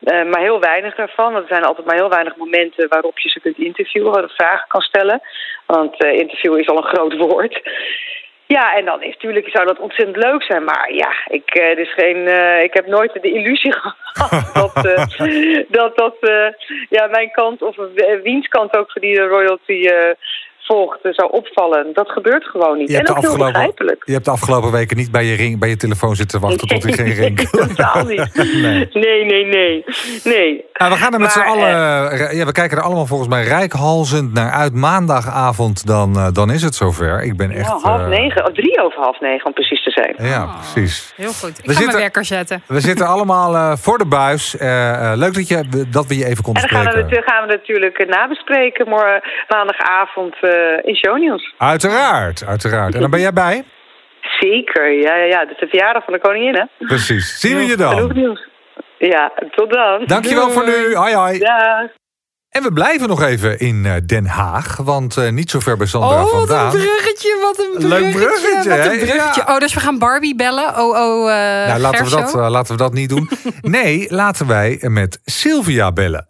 [0.05, 1.33] Eh, maar heel weinig daarvan.
[1.33, 4.29] Want er zijn altijd maar heel weinig momenten waarop je ze kunt interviewen, waar je
[4.29, 5.21] vragen kan stellen.
[5.67, 7.61] Want eh interview is al een groot woord.
[8.49, 10.65] Ja, en dan is natuurlijk zou dat ontzettend leuk zijn.
[10.65, 13.73] Maar ja, ik, eh, er is geen, eh, ik heb nooit de illusie
[14.13, 16.17] gehad dat eh, dat, dat
[16.89, 17.77] ja, mijn kant of
[18.23, 19.89] wiens kant ook voor die royalty
[20.69, 21.87] volgt eh, zou opvallen.
[21.93, 22.89] Dat gebeurt gewoon niet.
[22.89, 24.03] Je hebt, en de ook heel begrijpelijk.
[24.07, 26.83] je hebt de afgelopen weken niet bij je, ring, bij je telefoon zitten wachten tot
[26.83, 27.39] hij geen ring.
[27.51, 28.27] Totaal niet.
[28.69, 28.89] Nee.
[28.93, 29.85] Nee, nee, nee.
[30.25, 30.65] nee.
[30.73, 31.69] Nou, we gaan er met z'n allen.
[32.11, 34.75] eh, ja, we kijken er allemaal volgens mij rijkhalzend naar uit.
[34.75, 37.23] Maandagavond, dan, eh, dan is het zover.
[37.23, 37.69] Ik ben echt.
[37.69, 40.15] Ja, half negen, of drie over half negen om precies te zijn.
[40.31, 41.13] Ja, Oh, precies.
[41.17, 41.49] Heel goed.
[41.49, 42.63] Ik We ga zitten- mijn wekker zetten.
[42.67, 44.57] We zitten allemaal eh, voor de buis.
[44.57, 47.23] Eh, eh, leuk dat, je, dat we je even En konden dan gaan we, spreken.
[47.33, 50.51] gaan we natuurlijk nabespreken morgen maandagavond eh,
[50.85, 51.55] in Shownieuws.
[51.59, 52.95] Uiteraard, uiteraard.
[52.95, 53.65] En dan ben jij bij?
[54.41, 55.41] Zeker, ja, ja, ja.
[55.41, 56.87] Dat is de verjaardag van de koningin, hè?
[56.87, 57.41] Precies.
[57.41, 58.17] Zien we je Genoeg dan.
[58.17, 58.49] nieuws.
[58.99, 60.03] Ja, tot dan.
[60.07, 60.95] Dankjewel voor nu.
[60.95, 61.39] Hoi, hoi.
[61.39, 61.91] Ja.
[62.51, 64.77] En we blijven nog even in eh, Den Haag.
[64.77, 66.71] Want eh, niet zo ver bij Sandra Oh, wat een vandaan.
[66.71, 68.27] bruggetje, wat een Leuk bruggetje.
[68.41, 69.43] bruggetje, wat een bruggetje.
[69.47, 69.55] Ja.
[69.55, 70.69] Oh, dus we gaan Barbie bellen.
[70.79, 73.31] Oh, oh, eh Nou, laten we, dat, laten we dat niet doen.
[73.63, 76.29] Nee, laten wij met Sylvia bellen.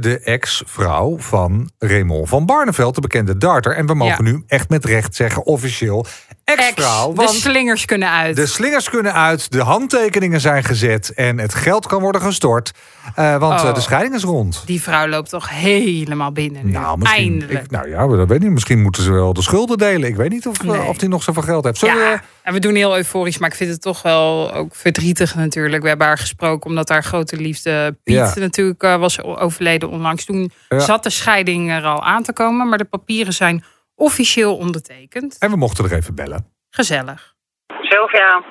[0.00, 3.76] De ex-vrouw van Raymond van Barneveld, de bekende darter.
[3.76, 4.30] En we mogen Ja.
[4.30, 6.06] nu echt met recht zeggen, officieel
[6.44, 7.08] ex-vrouw.
[7.12, 8.36] de want slingers kunnen uit.
[8.36, 11.12] de slingers kunnen uit, de handtekeningen zijn gezet...
[11.14, 12.72] en het geld kan worden gestort.
[13.14, 13.74] Eh, want eh, Oh.
[13.74, 14.62] de scheiding is rond.
[14.66, 16.72] Die vrouw loopt toch helemaal binnen nu.
[16.72, 17.62] Nou, Eindelijk.
[17.64, 18.50] ik, nou ja, dat weet niet.
[18.50, 20.08] Misschien moeten ze wel de schulden delen.
[20.08, 20.82] Ik weet niet of, eh, Nee.
[20.82, 21.78] of die nog zoveel geld heeft.
[21.78, 24.74] Zullen ja, we- en we doen heel euforisch, maar ik vind het toch wel ook
[24.74, 25.82] verdrietig natuurlijk.
[25.82, 28.32] We hebben haar gesproken omdat haar grote liefde Piet Ja.
[28.36, 30.24] natuurlijk was overleden onlangs.
[30.24, 30.78] Toen Ja.
[30.78, 35.36] zat de scheiding er al aan te komen, maar de papieren zijn officieel ondertekend.
[35.38, 36.52] En we mochten er even bellen.
[36.70, 37.34] Gezellig.
[37.80, 38.42] Sylvia.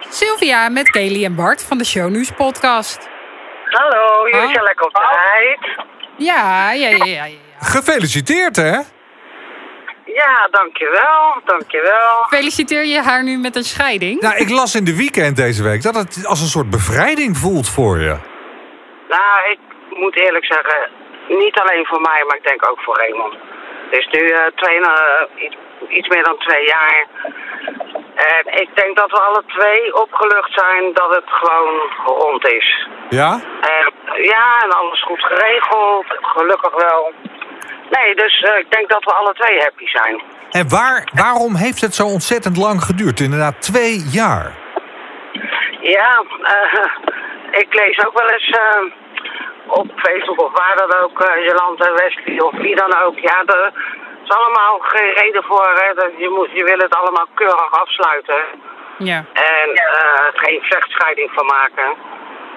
[0.00, 3.08] Sylvia met Kelly en Bart van de Shownieuws podcast.
[3.64, 5.86] Hallo, jullie zijn lekker op tijd.
[6.16, 7.24] Ja, ja, ja, ja.
[7.24, 7.36] ja.
[7.58, 8.76] Gefeliciteerd, hè?
[10.04, 12.24] Ja, dankjewel, dankjewel.
[12.28, 14.20] Feliciteer je haar nu met een scheiding?
[14.20, 17.68] Nou, ik las in de weekend deze week dat het als een soort bevrijding voelt
[17.68, 18.16] voor je.
[19.08, 19.58] Nou, ik
[19.90, 20.90] moet eerlijk zeggen,
[21.28, 23.34] niet alleen voor mij, maar ik denk ook voor Raymond.
[23.90, 25.56] Het is nu eh, twee, eh, iets,
[25.88, 27.06] iets meer dan twee jaar.
[28.14, 32.88] En ik denk dat we alle twee opgelucht zijn dat het gewoon rond is.
[33.08, 33.40] Ja?
[33.60, 37.12] En, ja, en alles goed geregeld, gelukkig wel.
[37.90, 40.22] Nee, dus eh, ik denk dat we alle twee happy zijn.
[40.50, 43.20] En waar, waarom heeft het zo ontzettend lang geduurd?
[43.20, 44.52] Inderdaad, twee jaar.
[45.80, 46.24] Ja,
[47.62, 48.58] ik lees ook wel eens
[49.66, 53.18] op Facebook of waar dan ook, eh Jolanda Wesley of wie dan ook.
[53.18, 53.72] Ja, er
[54.24, 55.70] is allemaal geen reden voor.
[55.74, 55.94] Hè.
[55.94, 58.40] Dat Je, moet, je wil het allemaal keurig afsluiten.
[58.98, 59.24] Ja.
[59.32, 61.94] En eh, geen vechtscheiding van maken.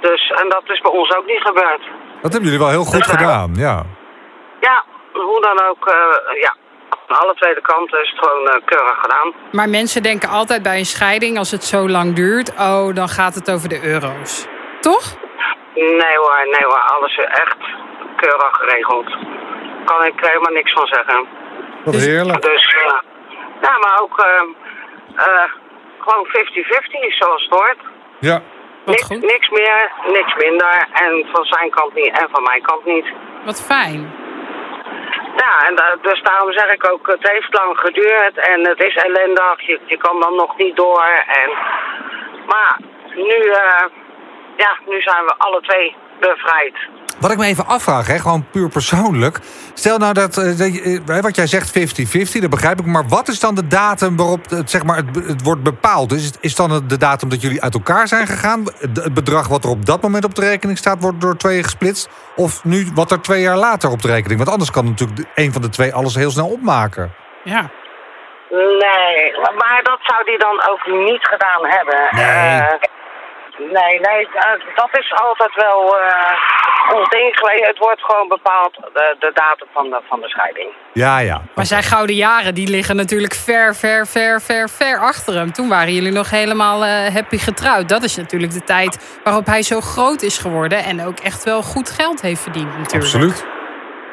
[0.02, 1.82] Dus, en dat is bij ons ook niet gebeurd.
[2.22, 3.84] Dat hebben jullie wel heel goed gedaan, ja.
[4.60, 6.56] Ja, hoe dan ook, eh, ja.
[7.08, 9.34] Aan alle tweede kanten is het gewoon keurig gedaan.
[9.52, 13.36] Maar mensen denken altijd bij een scheiding, als het zo lang duurt, oh, dan gaat
[13.36, 14.48] het over de euro's.
[14.80, 15.18] Toch?
[15.80, 17.58] Nee hoor, nee hoor, alles is echt
[18.16, 19.08] keurig geregeld.
[19.86, 21.28] Kan ik helemaal niks van zeggen.
[21.84, 22.42] Wat Dus- heerlijk.
[22.42, 22.98] Dus, eh,
[23.62, 24.42] ja, maar ook eh,
[25.16, 25.52] eh,
[26.00, 27.78] gewoon 50-50 zoals het hoort.
[28.20, 28.34] Ja.
[28.86, 29.22] Wat Niks, goed.
[29.22, 30.88] niks meer, niks minder.
[30.94, 33.06] En van zijn kant niet en van mijn kant niet.
[33.46, 34.14] Wat fijn.
[35.36, 38.96] Ja, en da- dus daarom zeg ik ook, het heeft lang geduurd en het is
[38.96, 39.62] ellendig.
[39.62, 41.04] Je, je kan dan nog niet door.
[41.28, 41.50] En,
[42.48, 42.78] maar
[43.16, 43.86] nu, eh,
[44.64, 46.76] ja, nu zijn we alle twee bevrijd.
[47.20, 49.40] Wat ik me even afvraag, hè, gewoon puur persoonlijk.
[49.74, 52.86] Stel nou dat, eh, dat je- eh, wat jij zegt 50-50, dat begrijp ik.
[52.86, 56.12] Maar wat is dan de datum waarop het, zeg maar, het, wordt bepaald?
[56.12, 58.64] Is, het, is dan de datum dat jullie uit elkaar zijn gegaan?
[58.80, 62.10] Het, bedrag wat er op dat moment op de rekening staat, wordt door tweeën gesplitst?
[62.36, 64.38] Of nu wat er twee jaar later op de rekening?
[64.40, 67.14] Want anders kan natuurlijk de- een van de twee alles heel snel opmaken.
[67.44, 67.70] Ja.
[68.52, 72.08] Nee, maar dat zou die dan ook niet gedaan hebben.
[72.12, 72.26] Nee.
[72.62, 72.74] Eh,
[73.60, 76.60] nee, nee, eh, dat is altijd wel eh
[76.96, 77.68] ons ding geweest.
[77.68, 80.70] Het wordt gewoon bepaald, de, de datum van de, van de scheiding.
[80.94, 81.42] Ja, ja.
[81.56, 85.52] Maar zijn gouden jaren, die liggen natuurlijk ver, ver, ver, ver, ver achter hem.
[85.52, 87.90] Toen waren jullie nog helemaal eh, happy getrouwd.
[87.90, 90.84] Dat is natuurlijk de tijd waarop hij zo groot is geworden...
[90.84, 93.04] en ook echt wel goed geld heeft verdiend natuurlijk.
[93.04, 93.46] Absoluut.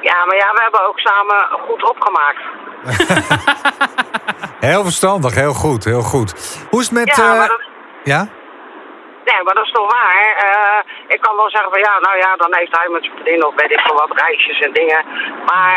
[0.00, 2.42] Ja, maar ja, we hebben ook samen goed opgemaakt.
[4.60, 6.58] Heel verstandig, heel goed, heel goed.
[6.70, 7.16] Hoe is het met...
[7.16, 7.60] Ja, eh, dat,
[8.04, 8.28] ja?
[9.28, 10.20] Nee, maar dat is toch waar.
[10.46, 10.80] Eh,
[11.14, 13.54] ik kan wel zeggen van ja, nou ja, dan heeft hij met zijn vriendin of
[13.54, 15.04] weet ik veel wat reisjes en dingen.
[15.50, 15.76] Maar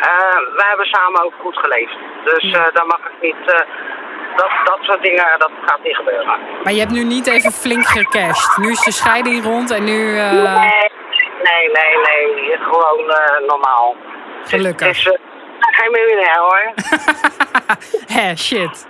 [0.00, 1.96] eh wij hebben samen ook goed geleefd.
[2.24, 3.44] Dus eh dan mag ik niet...
[4.36, 6.40] dat, dat soort dingen, dat gaat niet gebeuren.
[6.62, 8.56] Maar je hebt nu niet even flink gecashed.
[8.56, 9.98] Nu is de scheiding rond en nu...
[10.12, 10.90] Nee,
[11.48, 12.58] nee, nee, nee.
[12.58, 13.14] Gewoon
[13.46, 13.96] normaal.
[14.44, 14.88] Gelukkig.
[14.88, 15.18] Is eh,
[15.58, 16.72] geen miljonair hoor.
[18.16, 18.86] Hè, shit.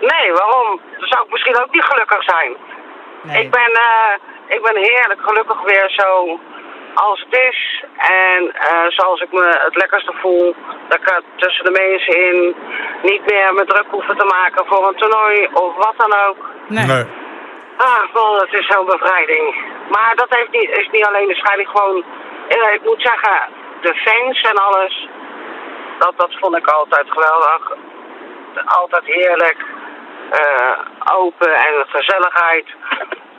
[0.00, 0.80] Nee, waarom?
[0.98, 2.56] Dan zou ik misschien ook niet gelukkig zijn.
[3.22, 3.42] Nee.
[3.44, 4.14] Ik, ben, eh,
[4.46, 6.40] ik ben heerlijk gelukkig weer zo
[6.94, 7.84] als het is.
[7.96, 10.54] En eh, zoals ik me het lekkerste voel.
[10.88, 12.56] Dat ik er tussen de mensen in
[13.02, 16.50] niet meer me druk hoeven te maken voor een toernooi of wat dan ook.
[16.66, 17.04] Nee.
[17.76, 19.54] Ah, wel, het is zo'n bevrijding.
[19.88, 22.04] Maar dat heeft niet, is niet alleen de scheiding, gewoon...
[22.48, 23.48] eh, ik moet zeggen,
[23.80, 25.08] de fans en alles,
[25.98, 27.72] dat, dat vond ik altijd geweldig.
[28.64, 29.64] Altijd heerlijk.
[30.30, 32.66] Eh, open en gezelligheid.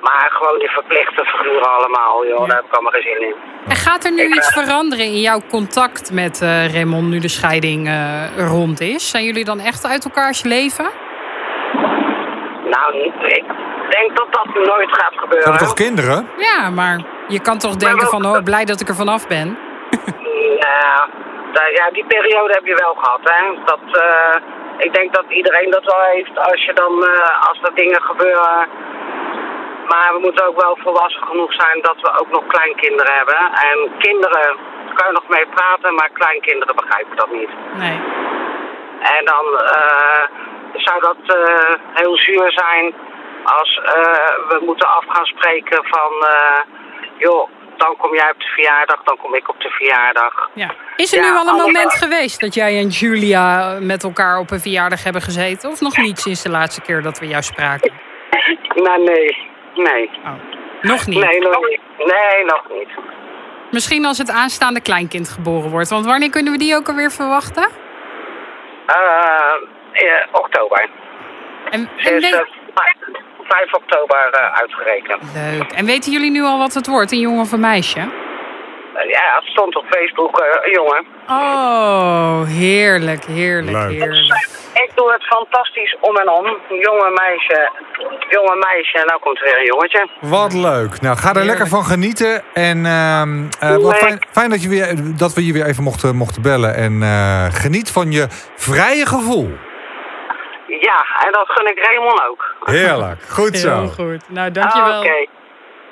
[0.01, 3.35] Maar gewoon die verplichte figuren allemaal, joh, daar heb ik allemaal geen zin in.
[3.67, 7.87] En gaat er nu iets veranderen in jouw contact met eh Raymond nu de scheiding
[7.87, 9.09] eh, rond is?
[9.09, 10.89] Zijn jullie dan echt uit elkaars leven?
[12.65, 13.45] Nou, ik
[13.89, 15.49] denk dat dat nooit gaat Ze gebeuren.
[15.49, 16.29] hebben toch kinderen?
[16.37, 19.57] Ja, maar je kan toch denken van, oh, blij dat ik er vanaf ben.
[20.59, 21.07] Ja,
[21.73, 23.63] ja, die periode heb je wel gehad, hè.
[23.65, 24.41] Dat, eh,
[24.85, 28.67] ik denk dat iedereen dat wel heeft als je dan, eh, als er dingen gebeuren.
[29.91, 33.41] Maar we moeten ook wel volwassen genoeg zijn dat we ook nog kleinkinderen hebben.
[33.69, 34.57] En kinderen
[34.93, 37.49] kan je nog mee praten, maar kleinkinderen begrijpen dat niet.
[37.73, 37.99] Nee.
[38.99, 40.23] En dan eh,
[40.73, 42.93] zou dat eh, heel zuur zijn
[43.43, 46.11] als eh, we moeten af gaan spreken van...
[47.17, 50.49] joh, dan kom jij op de verjaardag, dan kom ik op de verjaardag.
[50.53, 50.69] Ja.
[50.95, 54.51] Is er Ja, nu al een moment geweest dat jij en Julia met elkaar op
[54.51, 55.69] een verjaardag hebben gezeten?
[55.69, 57.91] Of nog niet sinds de laatste keer dat we jou spraken?
[58.75, 59.37] Nou, nee.
[59.75, 60.09] Nee.
[60.25, 60.33] Oh,
[60.81, 61.19] nog niet.
[61.25, 61.79] Nee, nog niet.
[61.97, 62.87] Nee, nog niet.
[63.71, 65.89] Misschien als het aanstaande kleinkind geboren wordt.
[65.89, 67.69] Want wanneer kunnen we die ook alweer verwachten?
[68.85, 68.95] Eh,
[69.91, 70.79] eh, oktober.
[70.79, 70.89] En,
[71.71, 72.47] en Sinds weet- eh,
[73.49, 75.21] 5 oktober eh, uitgerekend.
[75.33, 75.71] Leuk.
[75.71, 78.27] En weten jullie nu al wat het wordt, een jongen of een meisje?
[79.07, 81.05] ja, het stond op Facebook, eh, jongen.
[81.27, 83.89] Oh, heerlijk, heerlijk, Leuk.
[83.89, 84.49] heerlijk.
[84.73, 86.45] Ik doe het fantastisch om en om.
[86.69, 87.71] Jonge meisje,
[88.29, 90.07] jonge meisje, en nou komt er weer een jongetje.
[90.19, 91.01] Wat leuk.
[91.01, 92.43] Nou, ga er lekker van genieten.
[92.53, 96.15] En ehm, eh, wat fijn, fijn dat, je weer, dat we je weer even mochten,
[96.15, 96.75] mochten bellen.
[96.75, 99.57] En eh, geniet van je vrije gevoel.
[100.79, 102.55] Ja, en dat gun ik Raymond ook.
[102.63, 103.21] Heerlijk.
[103.29, 103.79] Goed zo.
[103.79, 104.29] Heel goed.
[104.29, 104.99] Nou, dankjewel.
[104.99, 105.27] Oké.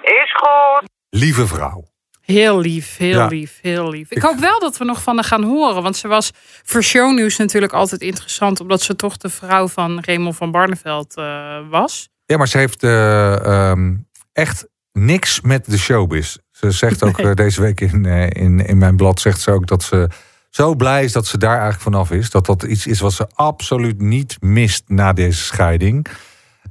[0.02, 0.90] Is goed.
[1.10, 1.84] Lieve vrouw.
[2.22, 3.26] Heel lief, heel Ja.
[3.28, 4.12] lief, heel lief.
[4.12, 5.84] Ik hoop wel dat we nog van haar gaan horen.
[5.84, 6.32] Want ze was
[6.64, 8.60] voor shownieuws natuurlijk altijd interessant.
[8.60, 12.10] Omdat ze toch de vrouw van Raymond van Barneveld eh, was.
[12.26, 13.96] Ja, maar ze heeft eh, ehm,
[14.34, 16.36] echt niks met de showbiz.
[16.52, 17.28] Ze zegt ook Nee.
[17.28, 20.08] eh, deze week in, eh, in, in mijn blad zegt ze ook dat ze
[20.50, 22.30] zo blij is dat ze daar eigenlijk vanaf is.
[22.30, 26.08] Dat dat iets is wat ze absoluut niet mist na deze scheiding.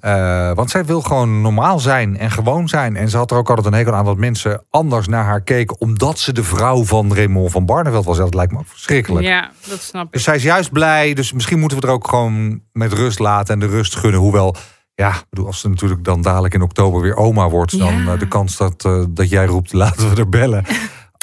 [0.01, 2.97] Eh, want zij wil gewoon normaal zijn en gewoon zijn.
[2.97, 5.81] En ze had er ook altijd een hekel aan dat mensen anders naar haar keken.
[5.81, 8.17] omdat ze de vrouw van Raymond van Barneveld was.
[8.17, 9.27] Dat lijkt me ook verschrikkelijk.
[9.27, 10.13] Ja, dat snap ik.
[10.13, 11.15] Dus zij is juist blij.
[11.15, 14.21] Dus misschien moeten we er ook gewoon met rust laten en de rust gunnen.
[14.21, 14.57] Hoewel,
[14.95, 18.13] ja, bedoel, als ze natuurlijk dan dadelijk in oktober weer oma wordt, dan Ja.
[18.13, 20.65] eh, de kans dat, eh, dat jij roept, laten we er bellen.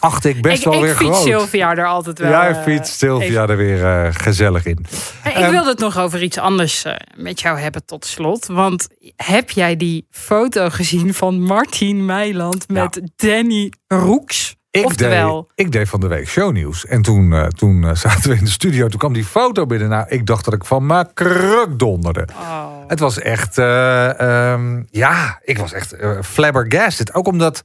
[0.04, 1.24] Acht ik best ik wel ik weer fiets groot.
[1.24, 2.30] Sylvia er altijd wel.
[2.30, 4.86] Jij eh, fietst Sylvia even- er weer eh, gezellig in.
[5.22, 8.48] Hey, ik Ehm, wilde het nog over iets anders eh, met jou hebben tot slot.
[8.48, 14.56] Want heb jij die foto gezien van Martin Meiland met Danny Roeks?
[14.72, 16.86] Ik Oftewel, deed, ik deed van de week shownieuws.
[16.86, 18.88] En toen, eh, toen eh, zaten we in de studio.
[18.88, 19.90] Toen kwam die foto binnen.
[19.90, 22.28] Nou, ik dacht dat ik van mijn kruk donderde.
[22.40, 24.20] oh, Het was echt, eh,
[24.52, 27.14] ehm, ja, ik was echt eh, flabbergasted.
[27.14, 27.62] Ook omdat,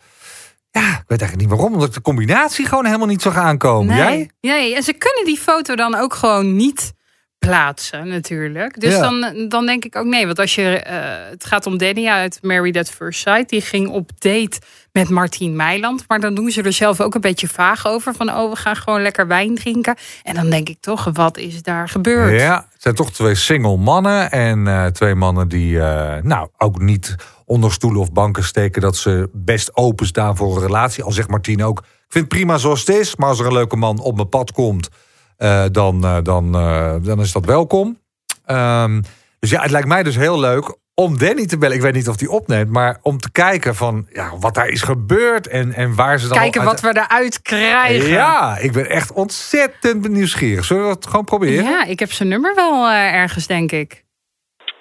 [0.70, 1.72] ja, ik weet eigenlijk niet waarom.
[1.72, 3.96] Omdat ik de combinatie gewoon helemaal niet zag aankomen.
[3.96, 4.30] nee, Jij?
[4.40, 6.92] nee, en ze kunnen die foto dan ook gewoon niet
[7.38, 8.80] plaatsen natuurlijk.
[8.80, 9.00] Dus Ja.
[9.00, 10.26] dan, dan denk ik ook nee.
[10.26, 13.48] Want als je, eh, het gaat om Danny uit Married at First Sight.
[13.48, 14.58] Die ging op date
[14.92, 16.04] met Martien Meiland.
[16.08, 18.14] Maar dan doen ze er zelf ook een beetje vaag over.
[18.14, 19.96] Van oh, we gaan gewoon lekker wijn drinken.
[20.22, 22.40] En dan denk ik toch, wat is daar gebeurd?
[22.40, 24.30] Ja, het zijn toch twee single mannen.
[24.30, 27.14] En eh, twee mannen die, eh, nou, ook niet
[27.48, 28.82] onder stoelen of banken steken.
[28.82, 31.04] Dat ze best openstaan voor een relatie.
[31.04, 33.16] Al zegt Martien ook, ik vind het prima zoals het is.
[33.16, 34.88] Maar als er een leuke man op mijn pad komt,
[35.36, 37.98] eh, dan, eh, dan, eh, dan is dat welkom.
[38.44, 39.00] Ehm,
[39.38, 41.76] dus ja, het lijkt mij dus heel leuk om Danny te bellen.
[41.76, 44.82] Ik weet niet of die opneemt, maar om te kijken van ja, wat daar is
[44.82, 46.38] gebeurd en, en waar ze dan.
[46.38, 48.08] Kijken wat we eruit krijgen.
[48.08, 50.64] Ja, ik ben echt ontzettend nieuwsgierig.
[50.64, 51.64] Zullen we het gewoon proberen?
[51.64, 54.06] Ja, ik heb zijn nummer wel ergens, denk ik.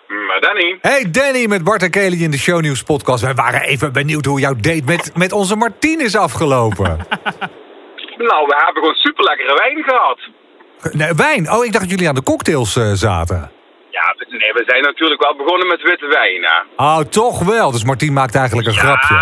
[0.08, 3.24] Maar Danny, Hey Danny met Bart en Kelly in de Shownieuws podcast.
[3.24, 6.88] Wij waren even benieuwd hoe jouw date met, met onze Martien is afgelopen.
[8.30, 10.20] nou, we hebben gewoon super lekkere wijn gehad.
[10.94, 11.52] nee, wijn.
[11.52, 13.52] Oh, ik dacht dat jullie aan de cocktails eh, zaten.
[13.92, 16.84] Ja, nee, we zijn natuurlijk wel begonnen met witte wijn, hè.
[16.84, 17.72] Oh, toch wel.
[17.72, 19.16] Dus Martien maakt eigenlijk een grapje.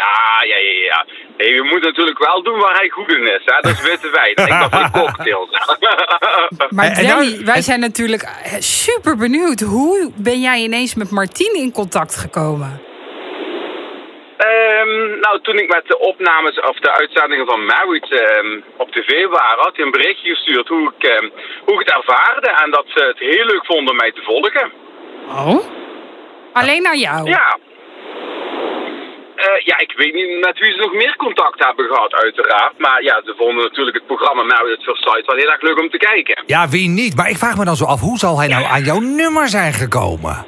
[0.00, 1.06] Ja, ja, ja, ja.
[1.36, 3.60] Nee, we moeten natuurlijk wel doen waar hij goed in is, hè.
[3.60, 4.30] Dat is witte wijn.
[4.30, 5.50] Ik dacht van de cocktails.
[6.76, 9.60] Maar Danny, nou- wij zijn natuurlijk eh, super benieuwd.
[9.60, 12.82] Hoe ben jij ineens met Martien in contact gekomen?
[14.36, 19.26] Ehm, nou, toen ik met de opnames of de uitzendingen van Married ehm, op tv
[19.26, 21.28] waren, had hij een berichtje gestuurd hoe ik, ehm,
[21.64, 22.48] hoe ik het ervaarde.
[22.64, 24.72] En dat ze het heel leuk vonden om mij te volgen.
[25.28, 25.64] Oh?
[26.52, 27.28] Alleen naar jou?
[27.28, 27.58] Ja.
[29.36, 32.78] Eh, ja, ik weet niet met wie ze nog meer contact hebben gehad, uiteraard.
[32.78, 35.80] Maar ja, ze vonden natuurlijk het programma Married at First Sight wel heel erg leuk
[35.80, 36.42] om te kijken.
[36.46, 37.16] Ja, wie niet?
[37.16, 39.72] Maar ik vraag me dan zo af, hoe zal hij nou aan jouw nummer zijn
[39.72, 40.46] gekomen?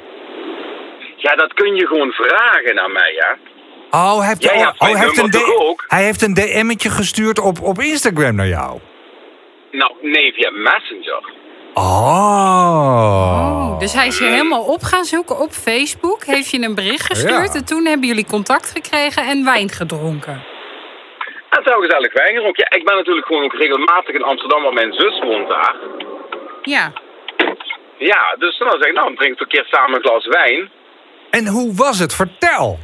[1.15, 3.31] Ja, dat kun je gewoon vragen aan mij, hè.
[3.97, 7.39] Oh, hij heeft, Jij oh, mijn hij heeft een, D- hij heeft een DM'tje gestuurd
[7.39, 8.79] op, op Instagram naar jou.
[9.71, 11.23] Nou, nee, via Messenger.
[11.79, 13.79] Oh.
[13.79, 16.23] Dus hij is je helemaal op gaan zoeken op Facebook.
[16.23, 17.53] Heeft je een bericht gestuurd.
[17.53, 17.59] Ja.
[17.59, 20.43] En toen hebben jullie contact gekregen en wijn gedronken.
[21.49, 22.67] En zo gezellig wijn gedronken.
[22.69, 25.75] Ja, ik ben natuurlijk gewoon ook regelmatig in Amsterdam, want mijn zus woont daar.
[26.61, 26.91] Ja.
[27.97, 30.71] Ja, dus dan zeg ik, nou, dan drink ik een keer samen een glas wijn.
[31.29, 32.15] En hoe was het?
[32.15, 32.79] Vertel.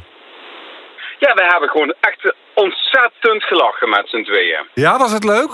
[1.18, 4.66] Ja, wij hebben gewoon echt ontzettend gelachen met z'n tweeën.
[4.74, 5.50] Ja, was het leuk?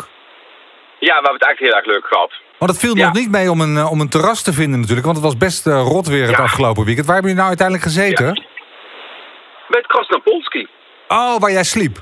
[0.99, 2.33] Ja, we hebben het echt heel erg leuk gehad.
[2.63, 3.05] Want het viel Ja.
[3.05, 5.07] nog niet mee om een, eh, om een terras te vinden natuurlijk.
[5.11, 6.43] Want het was best eh, rot weer het Ja.
[6.49, 7.07] afgelopen weekend.
[7.07, 8.31] Waar hebben jullie nou uiteindelijk gezeten?
[9.71, 10.63] Bij het Krasnapolski.
[11.09, 11.97] Oh, waar jij sliep.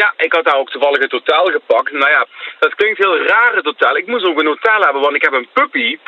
[0.00, 1.92] Ja, ik had daar ook toevallig het hotel gepakt.
[1.92, 2.26] Nou ja,
[2.58, 3.96] dat klinkt heel raar het hotel.
[3.96, 5.98] Ik moest ook een hotel hebben, want ik heb een puppy.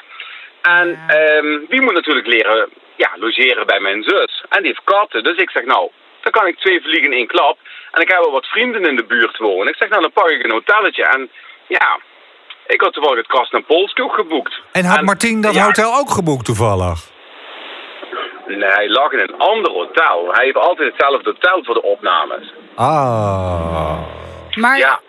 [0.62, 1.06] En Ja.
[1.14, 4.44] ehm, die moet natuurlijk leren ja, logeren bij mijn zus.
[4.48, 5.22] En die heeft katten.
[5.22, 5.90] Dus ik zeg, nou,
[6.22, 7.58] dan kan ik twee vliegen in één klap.
[7.92, 9.68] En ik heb wel wat vrienden in de buurt wonen.
[9.68, 11.04] Ik zeg, nou, dan pak ik een hotelletje.
[11.04, 11.30] En
[11.68, 12.00] ja,
[12.70, 14.60] ik had toevallig het Krasnapolski ook geboekt.
[14.72, 16.98] En had Martien dat ja, hotel ook geboekt toevallig?
[18.46, 20.28] Nee, hij lag in een ander hotel.
[20.32, 22.52] Hij heeft altijd hetzelfde hotel voor de opnames.
[22.74, 23.98] Ah.
[24.54, 25.00] Maar, Ja,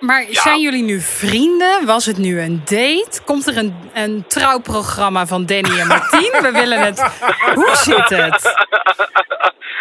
[0.00, 0.40] maar, ja.
[0.40, 1.86] zijn jullie nu vrienden?
[1.86, 3.22] Was het nu een date?
[3.24, 6.32] Komt er een, een trouwprogramma van Danny en Martien?
[6.42, 7.00] We willen het.
[7.60, 8.66] Hoe zit het?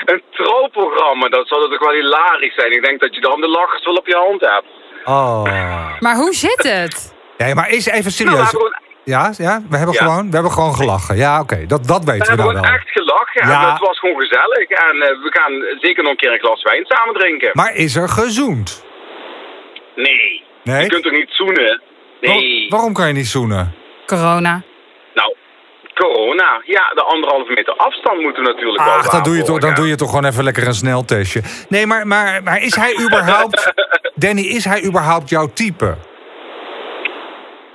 [0.05, 2.71] een trouwprogramma, dat zou toch wel hilarisch zijn.
[2.71, 4.67] Ik denk dat je dan de lachers wel op je hand hebt.
[5.09, 5.99] Oh.
[5.99, 7.13] Maar hoe zit het?
[7.37, 8.51] Nee, maar is even Nou, we serieus.
[8.51, 10.01] hebben Ja, ja we, hebben Ja.
[10.03, 11.15] Gewoon, we hebben gewoon gelachen.
[11.17, 11.65] Ja, oké.
[11.65, 12.73] Dat, dat we weten we hebben nou wel.
[12.75, 13.71] echt gelachen Ja.
[13.71, 14.69] het was gewoon gezellig.
[14.69, 17.49] En eh, we gaan zeker nog een keer een glas wijn samen drinken.
[17.53, 18.83] Maar is er gezoend?
[19.95, 20.81] Nee, Nee?
[20.83, 21.81] je kunt toch niet zoenen?
[22.21, 22.65] Nee.
[22.69, 23.73] Wa- waarom kan je niet zoenen?
[24.05, 24.61] Corona.
[25.13, 25.35] Nou,
[26.03, 26.61] corona.
[26.65, 29.73] Ja, de anderhalve meter afstand moeten we natuurlijk wel Ach, dan doe, je toch, dan
[29.73, 31.41] doe je toch gewoon even lekker een sneltestje.
[31.69, 33.73] Nee, maar, maar, maar is hij überhaupt...
[34.23, 35.95] Danny, is hij überhaupt jouw type?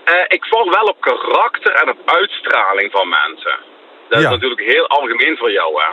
[0.04, 3.56] Eh, ik val wel op karakter en op uitstraling van mensen.
[4.08, 4.26] Dat Ja.
[4.26, 5.88] is natuurlijk heel algemeen voor jou, hè?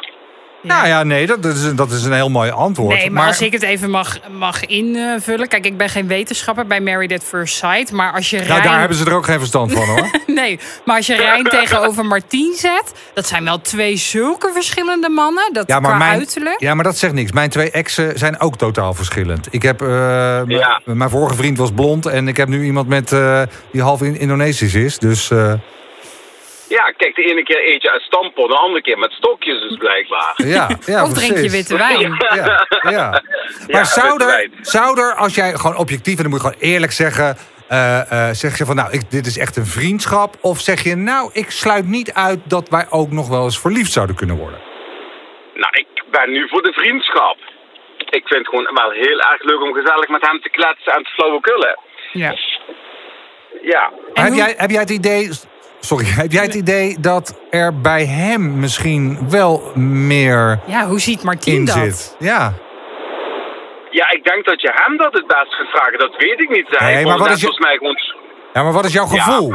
[0.63, 2.97] Nou ja, nee, dat, dat, is, een- dat is een heel mooi antwoord.
[2.97, 5.47] Nee, maar, als ik het even mag, mag invullen.
[5.47, 7.91] Kijk, ik ben geen wetenschapper bij Married at First Sight.
[7.91, 8.63] Maar als je Rijn...
[8.63, 10.09] daar hebben ze er ook geen verstand van, hoor.
[10.41, 12.91] Nee, maar als je Rijn tegenover Martien zet...
[13.13, 15.49] dat zijn wel twee zulke verschillende mannen.
[15.53, 16.59] Dat Ja, maar, qua mijn, uiterlijk.
[16.59, 17.31] ja, maar dat zegt niks.
[17.31, 19.47] Mijn twee exen zijn ook totaal verschillend.
[19.51, 19.87] Ik heb, eh,
[20.47, 20.81] Ja.
[20.85, 23.41] Mijn vorige vriend was blond en ik heb nu iemand met, eh,
[23.71, 24.97] die half in Indonesisch is.
[24.97, 25.53] Dus eh,
[26.77, 29.77] Ja, kijk, de ene keer eet je uit stamppot, de andere keer met stokjes dus
[29.77, 30.33] blijkbaar.
[30.35, 31.99] ja, ja, of drink je witte wijn.
[32.35, 33.09] Ja, ja.
[33.09, 33.21] Maar
[33.67, 34.51] Ja, zou, er, wijn.
[34.61, 37.37] zou er, als jij gewoon objectief, en dan moet je gewoon eerlijk zeggen...
[37.67, 40.35] eh, eh, zeg je van, nou, ik, dit is echt een vriendschap?
[40.41, 43.91] Of zeg je, nou, ik sluit niet uit dat wij ook nog wel eens verliefd
[43.91, 44.59] zouden kunnen worden?
[45.53, 47.37] Nou, ik ben nu voor de vriendschap.
[47.97, 51.03] Ik vind het gewoon wel heel erg leuk om gezellig met hem te kletsen en
[51.03, 51.79] te flauwekullen.
[52.11, 52.35] Ja.
[53.61, 55.29] Ja, heb, jij, heb jij het idee...
[55.83, 61.23] Sorry, heb jij het idee dat er bij hem misschien wel meer ja, hoe ziet
[61.23, 61.75] Martien in dat?
[61.75, 62.15] zit?
[62.19, 62.53] Ja.
[63.91, 65.99] ja, ik denk dat je hem dat het best gaat vragen.
[65.99, 66.65] Dat weet ik niet.
[66.69, 67.97] Hij Nee, vond maar wat net is je- volgens mij gewoon...
[68.53, 69.21] ja, maar wat is jouw Ja.
[69.21, 69.53] gevoel?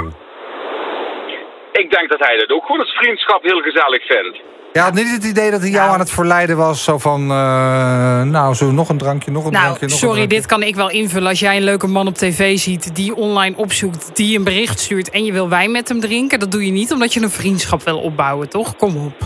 [1.87, 4.39] Ik denk dat hij dat ook gewoon als vriendschap heel gezellig vindt.
[4.72, 5.93] Je had niet het idee dat hij jou Nou.
[5.95, 9.64] aan het verleiden was, zo van, eh, nou, zo nog een drankje, nog een Nou,
[9.64, 10.37] drankje, nog een sorry, drankje.
[10.39, 11.28] dit kan ik wel invullen.
[11.28, 15.11] Als jij een leuke man op tv ziet die online opzoekt, die een bericht stuurt
[15.11, 17.82] en je wil wijn met hem drinken, dat doe je niet omdat je een vriendschap
[17.82, 18.76] wil opbouwen, toch?
[18.76, 19.18] Kom op.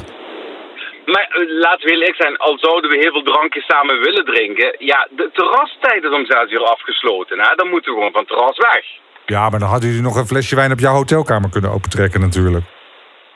[1.12, 4.74] Maar eh, laten we eerlijk zijn, al zouden we heel veel drankjes samen willen drinken...
[4.78, 7.38] Ja, de terrastijd is om zes uur afgesloten.
[7.40, 7.54] Hè?
[7.54, 8.84] Dan moeten we gewoon van het terras weg.
[9.30, 12.64] Ja, maar dan hadden jullie nog een flesje wijn op jouw hotelkamer kunnen opentrekken natuurlijk.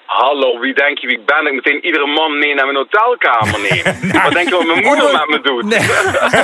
[0.06, 1.36] Hallo, wie denk je wie ik ben?
[1.44, 3.82] Dat ik meteen iedere man mee naar mijn hotelkamer neem.
[4.24, 5.64] Wat denk je wat mijn moeder een- met me doet?
[5.64, 5.78] Nee.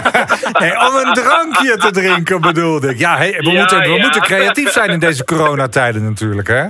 [0.62, 2.98] nee, om een drankje te drinken bedoelde ik.
[2.98, 4.01] Ja, hey, we, Ja, moeten, we ja.
[4.03, 6.62] moeten creatief zijn in deze coronatijden natuurlijk, hè?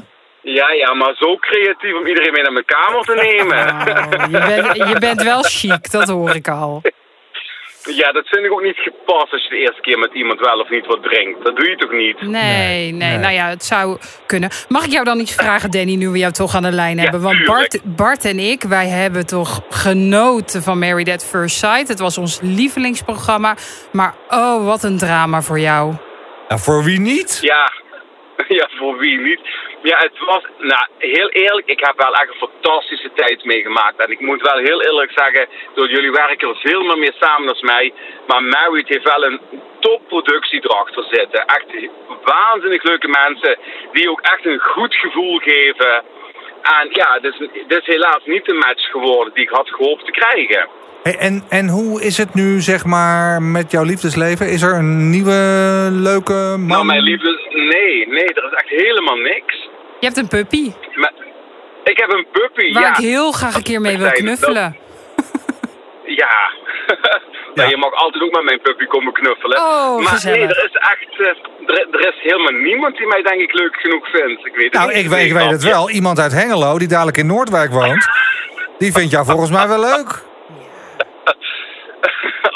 [0.43, 3.68] Ja, ja, maar zo creatief om iedereen mee naar mijn kamer te nemen.
[3.68, 6.83] Oh, je, bent, je bent wel chic, dat hoor ik al.
[7.85, 10.61] Ja, dat vind ik ook niet gepast als je de eerste keer met iemand wel
[10.61, 11.45] of niet wat drinkt.
[11.45, 12.20] Dat doe je toch niet?
[12.20, 14.51] Nee, Nee, nou ja, het zou kunnen.
[14.68, 17.03] Mag ik jou dan iets vragen, Danny, nu we jou toch aan de lijn Ja,
[17.03, 17.20] hebben?
[17.20, 17.70] Want tuurlijk.
[17.70, 21.89] Bart, Bart en ik, wij hebben toch genoten van Married at First Sight.
[21.89, 23.57] Het was ons lievelingsprogramma.
[23.93, 25.95] Maar oh, wat een drama voor jou.
[26.49, 27.39] Ja, voor wie niet?
[27.41, 27.72] Ja.
[28.59, 29.41] ja, voor wie niet?
[29.83, 34.05] Ja, het was, nou, heel eerlijk, ik heb wel echt een fantastische tijd meegemaakt.
[34.05, 37.47] En ik moet wel heel eerlijk zeggen, door jullie werken er veel meer mee samen
[37.47, 37.93] dan mij.
[38.26, 39.41] Maar Married heeft wel een
[39.78, 41.45] topproductie erachter zitten.
[41.47, 41.66] Echt
[42.24, 43.59] waanzinnig leuke mensen,
[43.93, 46.03] die ook echt een goed gevoel geven.
[46.62, 50.05] En ja, dit is, dit is helaas niet de match geworden die ik had gehoopt
[50.05, 50.68] te krijgen.
[51.03, 54.49] Hey, en, en hoe is het nu, zeg maar, met jouw liefdesleven?
[54.49, 55.41] Is er een nieuwe,
[55.91, 56.66] leuke man?
[56.66, 59.60] Nou, mijn liefde, nee, nee, er is echt helemaal niks.
[60.01, 61.13] Je hebt een puppy, Maar,
[61.85, 62.89] ik heb een puppy, waar ja.
[62.91, 64.77] ik heel graag een keer mee wil Dat- knuffelen.
[66.23, 66.35] Ja.
[67.55, 69.59] Nou, je mag altijd ook met mijn puppy komen knuffelen.
[69.59, 70.39] Oh, maar gezellig.
[70.39, 71.21] nee, er is echt...
[71.21, 71.27] eh,
[71.77, 74.47] er, er is helemaal niemand die mij denk ik leuk genoeg vindt.
[74.47, 74.97] Ik weet het Nou, niet.
[75.05, 75.91] ik, weet- ik weet het wel.
[75.91, 78.09] Iemand uit Hengelo, die dadelijk in Noordwijk woont...
[78.79, 80.09] die vindt jou volgens mij wel leuk.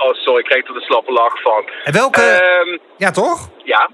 [0.04, 1.64] oh, sorry, ik krijg er de slappe lach van.
[1.84, 2.20] En welke...
[2.22, 3.48] Ehm, ja, toch?
[3.64, 3.90] ja.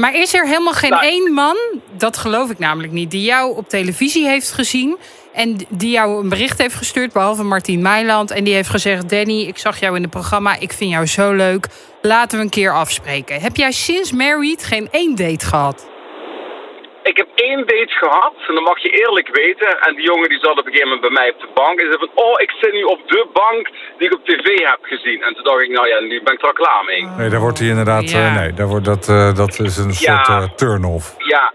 [0.00, 1.04] Maar is er helemaal geen Nou.
[1.04, 1.56] één man,
[1.96, 4.96] dat geloof ik namelijk niet, die jou op televisie heeft gezien
[5.32, 9.40] en die jou een bericht heeft gestuurd, behalve Martien Meiland, en die heeft gezegd: Danny,
[9.40, 11.66] ik zag jou in het programma, ik vind jou zo leuk,
[12.02, 13.40] laten we een keer afspreken.
[13.40, 15.89] Heb jij sinds Married geen één date gehad?
[17.12, 19.80] Ik heb één date gehad, en dat mag je eerlijk weten.
[19.86, 21.80] En die jongen die zat op een gegeven moment bij mij op de bank.
[21.80, 23.64] En zei van, oh, ik zit nu op de bank
[23.98, 25.22] die ik op tv heb gezien.
[25.22, 27.02] En toen dacht ik, nou ja, nu ben ik er al klaar mee.
[27.18, 28.10] Nee, daar wordt hij inderdaad...
[28.10, 28.26] Ja.
[28.26, 30.24] eh, nee, daar wordt dat, eh, dat is een Ja.
[30.24, 31.14] soort eh, turn-off.
[31.18, 31.52] Ja,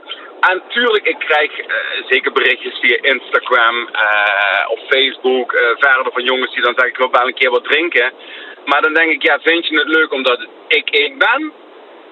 [0.51, 1.67] En tuurlijk, ik krijg eh,
[2.09, 6.97] zeker berichtjes via Instagram eh, of Facebook eh, verder van jongens die dan zeggen ik
[6.97, 8.11] wil wel een keer wat drinken.
[8.65, 11.51] Maar dan denk ik, ja, vind je het leuk omdat ik ik ben?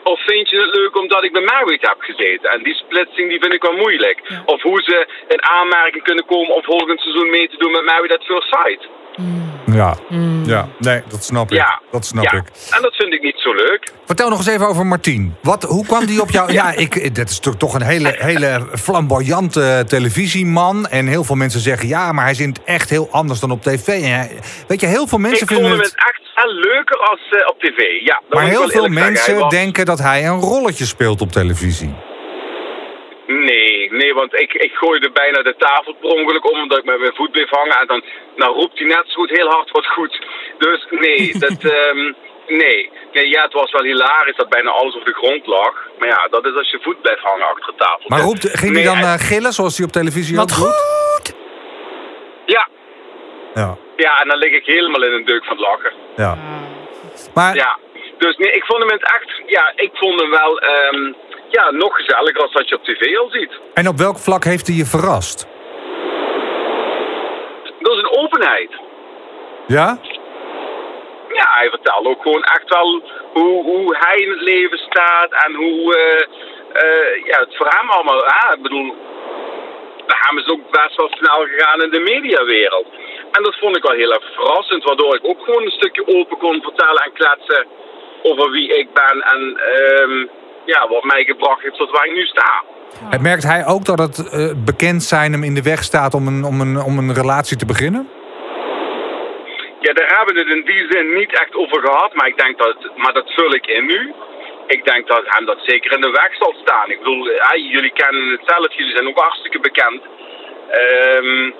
[0.03, 2.49] Of vind je het leuk omdat ik bij Marriott heb gezeten?
[2.51, 4.17] En die splitsing die vind ik wel moeilijk.
[4.45, 8.13] Of hoe ze in aanmerking kunnen komen om volgend seizoen mee te doen met Marriott
[8.17, 8.87] at First Sight.
[9.65, 9.95] Ja,
[10.45, 10.67] ja.
[10.79, 11.57] nee, dat snap ik.
[11.57, 12.31] Ja, Dat snap ja.
[12.31, 12.43] ik.
[12.69, 13.91] En dat vind ik niet zo leuk.
[14.05, 15.35] Vertel nog eens even over Martien.
[15.41, 16.51] Wat, hoe kwam die op jou?
[16.59, 20.87] ja, ik, dat is toch, toch een hele, hele flamboyante televisieman.
[20.87, 23.51] En heel veel mensen zeggen ja, maar hij is in het echt heel anders dan
[23.51, 23.87] op tv.
[23.87, 25.95] En hij- weet je, heel veel mensen ik vond vinden hem het.
[25.95, 28.01] echt wel leuker als eh, op tv.
[28.05, 28.93] Ja, dat Maar heel veel zeggen.
[28.93, 31.93] mensen denken dat hij een rolletje speelt op televisie.
[33.27, 36.99] Nee, nee, want ik, ik gooide bijna de tafel per ongeluk om omdat ik met
[36.99, 37.79] mijn voet bleef hangen.
[37.79, 38.03] En dan,
[38.35, 40.25] dan roept hij net zo goed heel hard wat goed.
[40.57, 41.97] Dus nee, dat, ehm,
[42.47, 42.89] nee.
[43.13, 43.27] nee.
[43.29, 45.73] Ja, het was wel hilarisch dat bijna alles op de grond lag.
[45.99, 48.03] Maar ja, dat is als je voet blijft hangen achter de tafel.
[48.07, 50.57] Maar roept, ging nee, hij dan hij- eh, gillen zoals hij op televisie Wat ook
[50.57, 50.67] doet?
[50.67, 51.33] goed!
[53.53, 55.91] Ja, Ja, en dan lig ik helemaal in een deuk van het lachen.
[56.15, 56.37] ja.
[57.33, 57.77] Maar Ja,
[58.17, 61.13] dus nee, ik vond hem in het echt, ja, ik vond hem wel, ehm,
[61.49, 63.51] ja, nog gezelliger als wat je op tv al ziet.
[63.73, 65.47] en op welk vlak heeft hij je verrast?
[67.79, 68.71] Dat is een openheid.
[69.67, 69.97] Ja?
[71.33, 73.01] Ja, hij vertelt ook gewoon echt wel
[73.33, 76.21] hoe, hoe hij in het leven staat en hoe eh,
[76.83, 78.17] eh, ja, het voor hem allemaal.
[78.25, 78.95] Ja, ik bedoel,
[80.05, 82.87] bij hem is het ook best wel snel gegaan in de mediawereld.
[83.35, 86.37] En dat vond ik wel heel erg verrassend, waardoor ik ook gewoon een stukje open
[86.37, 87.67] kon vertellen en kletsen
[88.23, 90.27] over wie ik ben en ehm,
[90.65, 92.63] ja, wat mij gebracht heeft tot waar ik nu sta.
[93.09, 96.27] En Merkt hij ook dat het eh, bekend zijn hem in de weg staat om
[96.27, 98.09] een, om, een, om een relatie te beginnen?
[99.79, 102.57] Ja, daar hebben we het in die zin niet echt over gehad, maar ik denk
[102.57, 104.13] dat, maar dat vul ik in nu.
[104.67, 106.91] Ik denk dat hem dat zeker in de weg zal staan.
[106.91, 110.01] Ik bedoel, ja, jullie kennen het zelf, jullie zijn ook hartstikke bekend.
[110.69, 111.53] Ehm, het,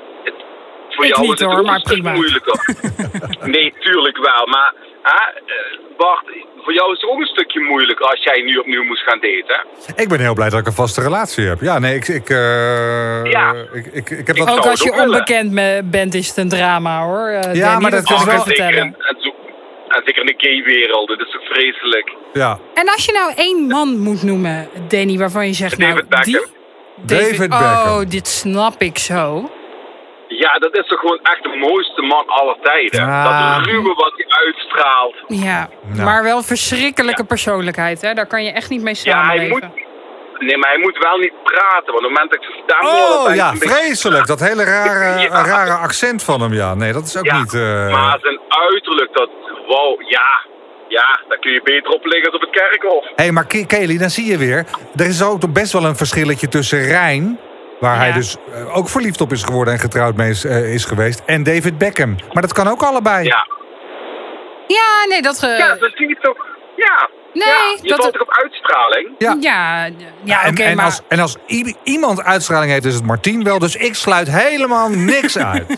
[0.96, 2.12] voor Ik jou niet, is het hoor, maar een stuk prima.
[2.14, 2.58] moeilijker.
[3.56, 4.74] nee, tuurlijk wel, maar
[5.04, 5.12] hè,
[5.46, 6.26] eh, Bart,
[6.64, 9.66] voor jou is het ook een stukje moeilijker als jij nu opnieuw moest gaan daten.
[9.96, 11.62] Ik ben heel blij dat ik een vaste relatie heb.
[11.62, 13.54] Ja, nee, ik, ik, eh, Ja.
[13.74, 14.58] ik, ik, ik heb Ik dat...
[14.58, 15.06] Ook als je willen.
[15.06, 17.28] onbekend me- bent, is het een drama hoor.
[17.28, 18.78] Eh, Ja, maar dat dat kan is ik wel- vertellen.
[18.84, 18.96] en,
[20.06, 22.14] zeker in de gay-wereld, dat is toch vreselijk.
[22.34, 26.24] Ja, En als je nou één man moet noemen, Danny, waarvan je zegt, David nou,
[26.24, 26.34] die...
[26.34, 26.52] Beckham.
[27.06, 27.88] David Beckham.
[28.02, 29.50] Oh, dit snap ik zo.
[30.40, 33.02] Ja, dat is toch gewoon echt de mooiste man aller tijden.
[33.10, 33.56] Ah.
[33.58, 35.16] Dat ruwe wat hij uitstraalt.
[35.28, 36.04] Ja, Nou.
[36.04, 38.14] maar wel verschrikkelijke persoonlijkheid, hè?
[38.14, 39.72] Daar kan je echt niet mee Ja, hij samenleven.
[39.74, 39.82] moet...
[40.40, 41.94] Nee, maar hij moet wel niet praten.
[41.94, 44.28] Want op het moment dat ik daar Oh ja, vreselijk.
[44.28, 45.46] Dat hele rare, Ja.
[45.46, 46.74] rare accent van hem, ja.
[46.74, 47.54] Nee, dat is ook Ja, niet...
[47.54, 49.30] eh, maar zijn uiterlijk, dat...
[49.68, 50.46] Wow, ja.
[50.88, 53.04] Ja, daar kun je beter op liggen als op het kerkhof.
[53.06, 54.66] Hé, hey, maar Ke- Kelly, dan zie je weer...
[54.96, 57.40] Er is ook toch best wel een verschilletje tussen Rijn...
[57.84, 60.86] waar hij dus eh, ook verliefd op is geworden en getrouwd mee is, eh, is
[60.86, 61.22] geweest...
[61.26, 62.16] en David Beckham.
[62.34, 63.24] Maar dat kan ook allebei.
[63.26, 63.48] Ja,
[64.68, 65.40] Ja, nee, dat...
[65.40, 66.38] ge- ja dat zie je toch.
[66.76, 67.10] Ja.
[67.34, 69.10] Nee, ja, je dat- valt toch op uitstraling?
[69.18, 69.36] Ja.
[69.40, 69.90] ja,
[70.24, 70.86] ja, en, oké, en, maar...
[70.86, 71.36] als, en als
[71.84, 73.60] iemand uitstraling heeft, is het Martien wel.
[73.60, 75.66] Dus ik sluit helemaal niks uit.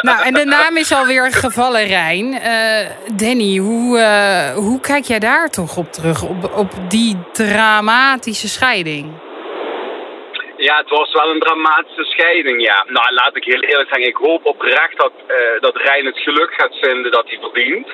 [0.00, 2.40] Nou, en de naam is alweer gevallen, Rijn.
[2.40, 6.22] Eh, Danny, hoe, eh, hoe kijk jij daar toch op terug?
[6.22, 9.12] Op, op die dramatische scheiding?
[10.56, 12.84] Ja, het was wel een dramatische scheiding, ja.
[12.88, 14.08] Nou, laat ik heel eerlijk zeggen.
[14.08, 17.88] Ik hoop oprecht dat, eh dat Rijn het geluk gaat vinden dat hij verdient.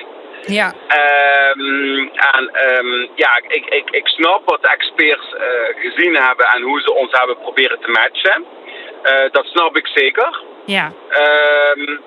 [0.45, 1.97] Ja, Ehm,
[2.33, 6.81] en ehm, ja, ik, ik, ik snap wat de experts eh, gezien hebben en hoe
[6.81, 8.45] ze ons hebben proberen te matchen.
[9.03, 10.41] Eh, dat snap ik zeker.
[10.65, 10.91] ja.
[11.09, 11.97] Ehm,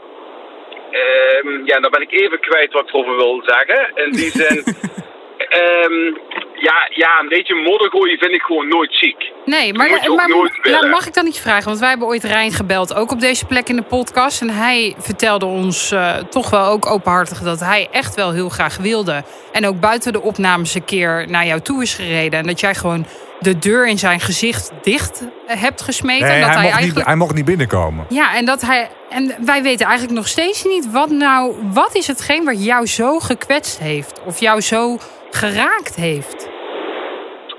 [0.91, 3.91] ehm, ja, dan ben ik even kwijt wat ik erover wil zeggen.
[3.95, 4.65] In die zin,
[5.61, 6.15] ehm,
[6.57, 9.33] ja, ja, een beetje modder gooien vind ik gewoon nooit chic.
[9.45, 10.29] Nee, maar, maar
[10.63, 11.65] nou, mag ik dan iets vragen?
[11.65, 14.41] Want wij hebben ooit Rijn gebeld, ook op deze plek in de podcast.
[14.41, 18.77] En hij vertelde ons eh, toch wel ook openhartig dat hij echt wel heel graag
[18.77, 19.25] wilde.
[19.53, 22.39] En ook buiten de opnames een keer naar jou toe is gereden.
[22.39, 23.07] En dat jij gewoon
[23.41, 26.27] de deur in zijn gezicht dicht eh, hebt gesmeten.
[26.27, 27.07] Nee, en dat hij, hij, mocht niet, eigenlijk...
[27.07, 28.07] hij mocht niet binnenkomen.
[28.09, 28.89] Ja, en dat hij.
[29.11, 31.55] En wij weten eigenlijk nog steeds niet wat nou.
[31.73, 34.21] Wat is hetgeen wat jou zo gekwetst heeft?
[34.25, 34.99] Of jou zo
[35.43, 36.49] geraakt heeft?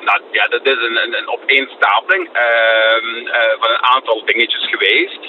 [0.07, 5.19] Nou ja, dat is een, een, een opeenstapeling ehm, eh, van een aantal dingetjes geweest.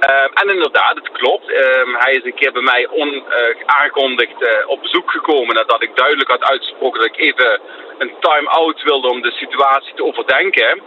[0.00, 1.48] Ehm, en inderdaad, het klopt.
[1.50, 6.30] Ehm, hij is een keer bij mij onaangekondigd eh, op bezoek gekomen nadat ik duidelijk
[6.30, 7.60] had uitgesproken dat ik even
[7.98, 10.82] een time-out wilde om de situatie te overdenken.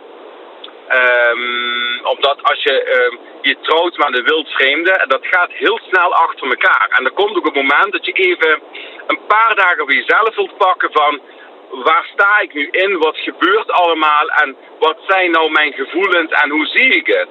[0.88, 6.48] Ehm, omdat als je ehm, je trouwt met een wildvreemde, dat gaat heel snel achter
[6.48, 6.88] elkaar.
[6.98, 8.62] En er komt ook een moment dat je even
[9.08, 11.22] een paar dagen voor jezelf wilt pakken van...
[11.70, 12.98] waar sta ik nu in?
[12.98, 14.28] Wat gebeurt allemaal?
[14.28, 17.30] En wat zijn nou mijn gevoelens en hoe zie ik het?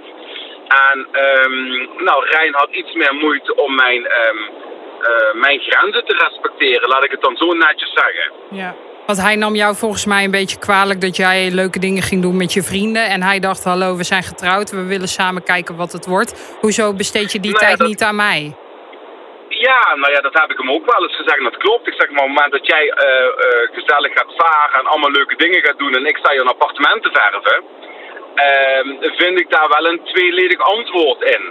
[0.91, 6.89] En ehm, nou, Rijn had iets meer moeite om mijn, eh, mijn grenzen te respecteren,
[6.89, 8.33] laat ik het dan zo netjes zeggen.
[8.51, 8.75] Ja.
[9.07, 12.37] Want hij nam jou volgens mij een beetje kwalijk dat jij leuke dingen ging doen
[12.37, 13.05] met je vrienden.
[13.09, 16.57] En hij dacht, hallo, we zijn getrouwd, we willen samen kijken wat het wordt.
[16.61, 18.57] Hoezo besteed je die Nou ja, tijd dat- niet aan mij?
[19.49, 21.37] Ja, nou ja, dat heb ik hem ook wel eens gezegd.
[21.39, 21.87] En dat klopt.
[21.87, 23.07] Ik zeg maar, op het moment dat jij eh,
[23.47, 26.57] eh, gezellig gaat varen en allemaal leuke dingen gaat doen en ik sta hier een
[26.57, 27.59] appartement te verven,
[28.35, 28.89] ehm,
[29.21, 31.45] vind ik daar wel een tweeledig antwoord in.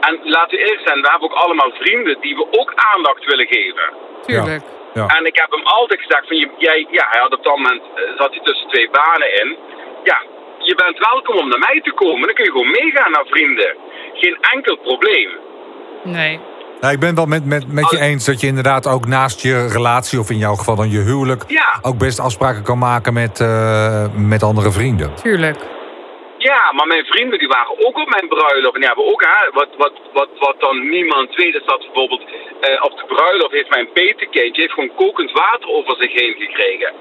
[0.00, 3.46] En laten we eerlijk zijn, we hebben ook allemaal vrienden die we ook aandacht willen
[3.46, 3.86] geven.
[4.26, 4.62] Tuurlijk.
[4.64, 4.80] Ja.
[4.94, 7.82] En ik heb hem altijd gezegd van, je, jij, ja, hij had op dat moment,
[7.82, 9.48] eh, zat hij tussen twee banen in.
[10.04, 10.18] Ja,
[10.58, 12.26] je bent welkom om naar mij te komen.
[12.26, 13.76] Dan kun je gewoon meegaan naar vrienden.
[14.14, 15.30] Geen enkel probleem.
[16.02, 16.40] Nee.
[16.80, 19.66] Ja, ik ben wel met, met, met je eens dat je inderdaad ook naast je
[19.68, 21.78] relatie, of in jouw geval dan je huwelijk, Ja.
[21.82, 25.14] ook best afspraken kan maken met, eh, met andere vrienden.
[25.14, 25.56] Tuurlijk.
[26.48, 28.74] Ja, maar mijn vrienden die waren ook op mijn bruiloft.
[28.74, 32.22] En die hebben ook, hè, wat, wat, wat, wat dan niemand weet, is dat bijvoorbeeld
[32.60, 36.92] eh, op de bruiloft heeft mijn petekindje heeft gewoon kokend water over zich heen gekregen.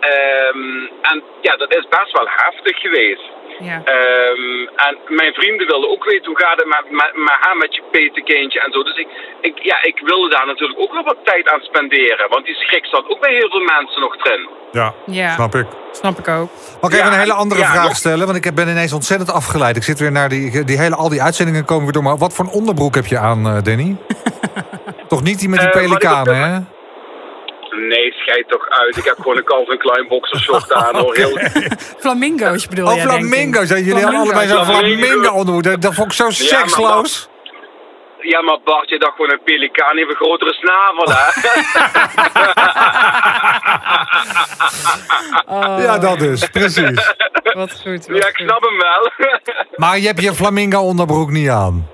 [0.00, 3.22] Ehm, en ja, dat is best wel heftig geweest.
[3.60, 3.78] Ja.
[3.84, 7.74] Ehm, en mijn vrienden wilden ook weten hoe gaat het met, met, met haar, met
[7.74, 8.82] je petekindje en zo.
[8.82, 9.08] Dus ik,
[9.40, 12.28] ik, ja, ik wilde daar natuurlijk ook wel wat tijd aan spenderen.
[12.28, 14.48] Want die schrik zat ook bij heel veel mensen nog erin.
[14.72, 15.30] Ja, Ja.
[15.34, 15.66] snap ik.
[15.92, 16.50] Snap ik ook.
[16.80, 18.26] Mag ik even Ja, een hele andere ja, vraag nog- stellen?
[18.26, 19.76] Want ik ben ineens ontzettend afgeleid.
[19.76, 22.02] Ik zit weer naar die, die hele, al die uitzendingen komen weer door.
[22.02, 23.96] Maar wat voor een onderbroek heb je aan, eh, Danny?
[25.08, 26.58] Toch niet die met die Eh, ik op pelikanen, hè?
[27.88, 28.96] Nee, scheid toch uit.
[28.96, 31.14] Ik heb gewoon een Calvin Klein boxershort aan hoor.
[31.16, 31.38] Heel,
[31.98, 33.68] Flamingo's bedoel Oh, denk flamingo's.
[33.68, 35.30] Ja, Jullie hadden allebei zo'n Flamingo.
[35.32, 35.62] onderbroek.
[35.62, 37.28] Dat, dat vond ik zo seksloos.
[38.22, 41.28] Ja, maar Bart, je dacht gewoon een pelikaan heeft een grotere snavel, hè?
[45.46, 46.48] Oh, Ja, dat dus.
[46.48, 47.14] Precies.
[47.42, 48.06] Wat goed.
[48.06, 48.46] wat ja, ik goed.
[48.48, 49.10] snap hem wel.
[49.76, 51.88] Maar je hebt je flamingo onderbroek niet aan.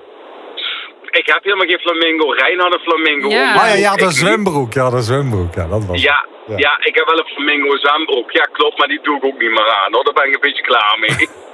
[1.17, 2.31] Ik heb helemaal geen flamingo.
[2.31, 3.29] Rijn had een flamingo.
[3.29, 3.55] Ja.
[3.55, 4.73] Oh ja, je had een zwembroek.
[4.73, 5.55] Je had een zwembroek.
[5.55, 6.57] Ja, dat was Ja, Ja.
[6.57, 6.79] ja.
[6.83, 8.31] ik heb wel een flamingo zwembroek.
[8.31, 10.05] Ja, klopt, maar die doe ik ook niet meer aan, hoor.
[10.05, 11.29] Daar ben ik een beetje klaar mee.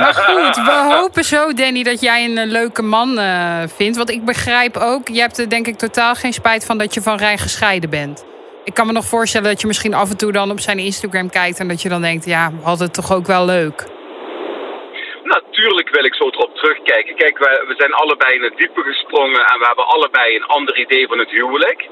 [0.00, 3.96] Maar goed, we hopen zo, Danny, dat jij een eh, leuke man eh, vindt.
[3.96, 7.02] Want ik begrijp ook, je hebt er denk ik totaal geen spijt van dat je
[7.02, 8.24] van Rijn gescheiden bent.
[8.64, 11.30] Ik kan me nog voorstellen dat je misschien af en toe dan op zijn Instagram
[11.30, 11.58] kijkt...
[11.58, 13.86] en dat je dan denkt, ja, we hadden het toch ook wel leuk.
[15.90, 17.14] Wil ik zo erop terugkijken.
[17.14, 20.76] Kijk, we, we zijn allebei in het diepe gesprongen en we hebben allebei een ander
[20.78, 21.88] idee van het huwelijk.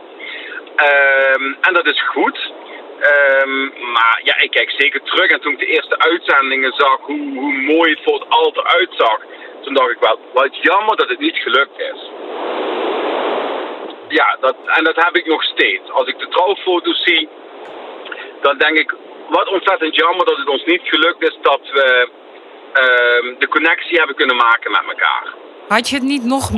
[0.76, 2.52] Ehm, en dat is goed.
[3.00, 5.30] Ehm, maar ja, ik kijk zeker terug.
[5.30, 9.18] En toen ik de eerste uitzendingen zag, hoe, hoe mooi het voor het altaar uitzag,
[9.62, 12.10] toen dacht ik wel, wat jammer dat het niet gelukt is.
[14.08, 15.90] Ja, dat, en dat heb ik nog steeds.
[15.90, 17.28] Als ik de trouwfoto's zie,
[18.40, 18.94] dan denk ik,
[19.28, 22.08] wat ontzettend jammer dat het ons niet gelukt is dat we
[23.38, 25.34] de connectie hebben kunnen maken met elkaar.
[25.68, 26.50] Had je het niet nog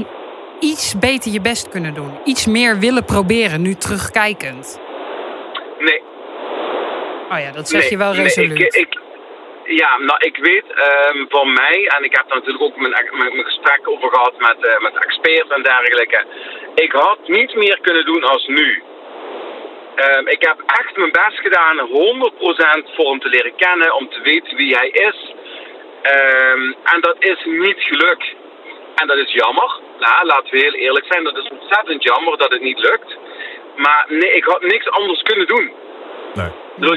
[0.60, 2.18] iets beter je best kunnen doen?
[2.24, 4.80] Iets meer willen proberen, nu terugkijkend?
[5.78, 6.02] Nee,
[7.32, 8.60] Oh ja, dat zeg nee, je wel nee, resoluut.
[8.60, 8.92] ik, ik,
[9.64, 13.32] ja, nou, ik weet ehm, van mij, en ik heb daar natuurlijk ook mijn, mijn,
[13.32, 16.24] mijn gesprek over gehad met, eh, met experts en dergelijke.
[16.74, 18.82] Ik had niet meer kunnen doen als nu.
[19.94, 24.20] Ehm, ik heb echt mijn best gedaan, 100% voor hem te leren kennen, om te
[24.20, 25.34] weten wie hij is.
[26.02, 28.26] Ehm, en dat is niet gelukt.
[28.94, 29.70] En dat is jammer.
[29.98, 33.16] Nou, laten we heel eerlijk zijn, dat is ontzettend jammer dat het niet lukt.
[33.76, 35.70] Maar nee, ik had niks anders kunnen doen.
[36.34, 36.50] Nee.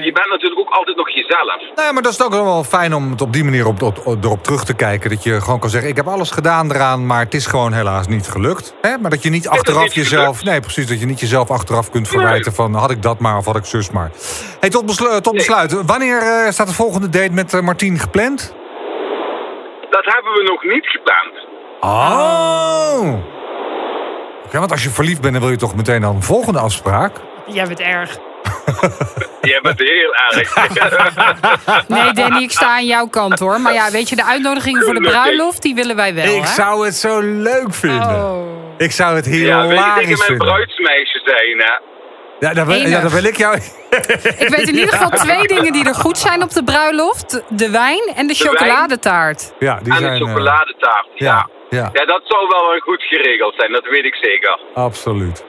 [0.03, 1.61] Je bent natuurlijk ook altijd nog jezelf.
[1.75, 4.23] Nou, maar dat is ook wel fijn om het op die manier op, op, op-
[4.23, 5.09] erop terug te kijken.
[5.09, 8.07] Dat je gewoon kan zeggen, ik heb alles gedaan eraan, maar het is gewoon helaas
[8.07, 8.75] niet gelukt.
[8.81, 8.97] Hè?
[8.97, 10.25] Maar dat je niet achteraf niet jezelf...
[10.25, 10.43] gelukt.
[10.45, 12.19] Nee, precies, dat je niet jezelf achteraf kunt Nee.
[12.19, 12.73] verwijten van...
[12.73, 14.11] had ik dat maar of had ik zus maar.
[14.59, 15.85] Hey, tot, beslu- tot besluit.
[15.85, 18.55] Wanneer eh, staat de volgende date met eh, Martien gepland?
[19.93, 21.47] Dat hebben we nog niet gepland.
[21.79, 23.13] Oh!
[24.45, 27.15] Oké, want als je verliefd bent, dan wil je toch meteen dan een volgende afspraak?
[27.45, 28.17] Jij bent erg.
[29.51, 30.55] Jij bent heel erg.
[31.87, 33.61] Nee, Danny, ik sta aan jouw kant hoor.
[33.61, 36.35] Maar ja, weet je, de uitnodigingen voor de bruiloft, die willen wij wel.
[36.35, 36.47] ik hè?
[36.47, 38.15] zou het zo leuk vinden.
[38.15, 38.77] Oh.
[38.77, 40.47] Ik zou het ja, weet je dat hilarisch je mijn vinden.
[40.47, 41.92] bruidsmeisje zijn, hè?
[42.43, 43.01] Ja, dan wil, ja, Enig.
[43.01, 43.55] dan wil ik jou...
[44.37, 47.69] Ik weet in ieder geval twee dingen die er goed zijn op de bruiloft: de
[47.69, 48.55] wijn en de, De wijn.
[48.57, 49.53] chocoladetaart.
[49.59, 50.13] Ja, die en zijn...
[50.19, 51.47] de eh, chocoladetaart, ja.
[51.69, 52.05] ja, ja.
[52.05, 54.59] dat zou wel weer goed geregeld zijn, dat weet ik zeker.
[54.73, 55.43] absoluut.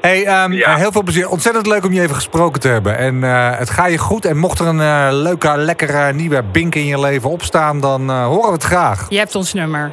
[0.00, 0.74] Hey, ehm, Ja.
[0.76, 1.28] heel veel plezier.
[1.28, 2.98] Ontzettend leuk om je even gesproken te hebben.
[2.98, 4.24] En eh, het gaat je goed.
[4.24, 8.26] En mocht er een eh, leuke, lekkere nieuwe bink in je leven opstaan, dan eh,
[8.26, 9.06] horen we het graag.
[9.08, 9.92] Je hebt ons nummer.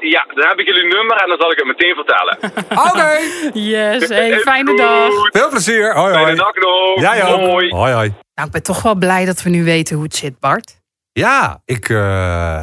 [0.00, 2.38] Ja, dan heb ik jullie nummer en dan zal ik het meteen vertellen.
[2.88, 3.18] Oké.
[3.58, 5.10] Yes, hey, fijne dag.
[5.30, 5.94] Veel plezier.
[5.94, 6.36] Hoi, Fijne hoi.
[6.36, 7.00] dag nog.
[7.00, 7.40] Jij ook.
[7.40, 7.68] Hoi.
[7.70, 8.08] Hoi, hoi.
[8.34, 10.77] Nou, ik ben toch wel blij dat we nu weten hoe het zit, Bart.
[11.18, 11.88] Ja, ik...
[11.88, 11.96] eh,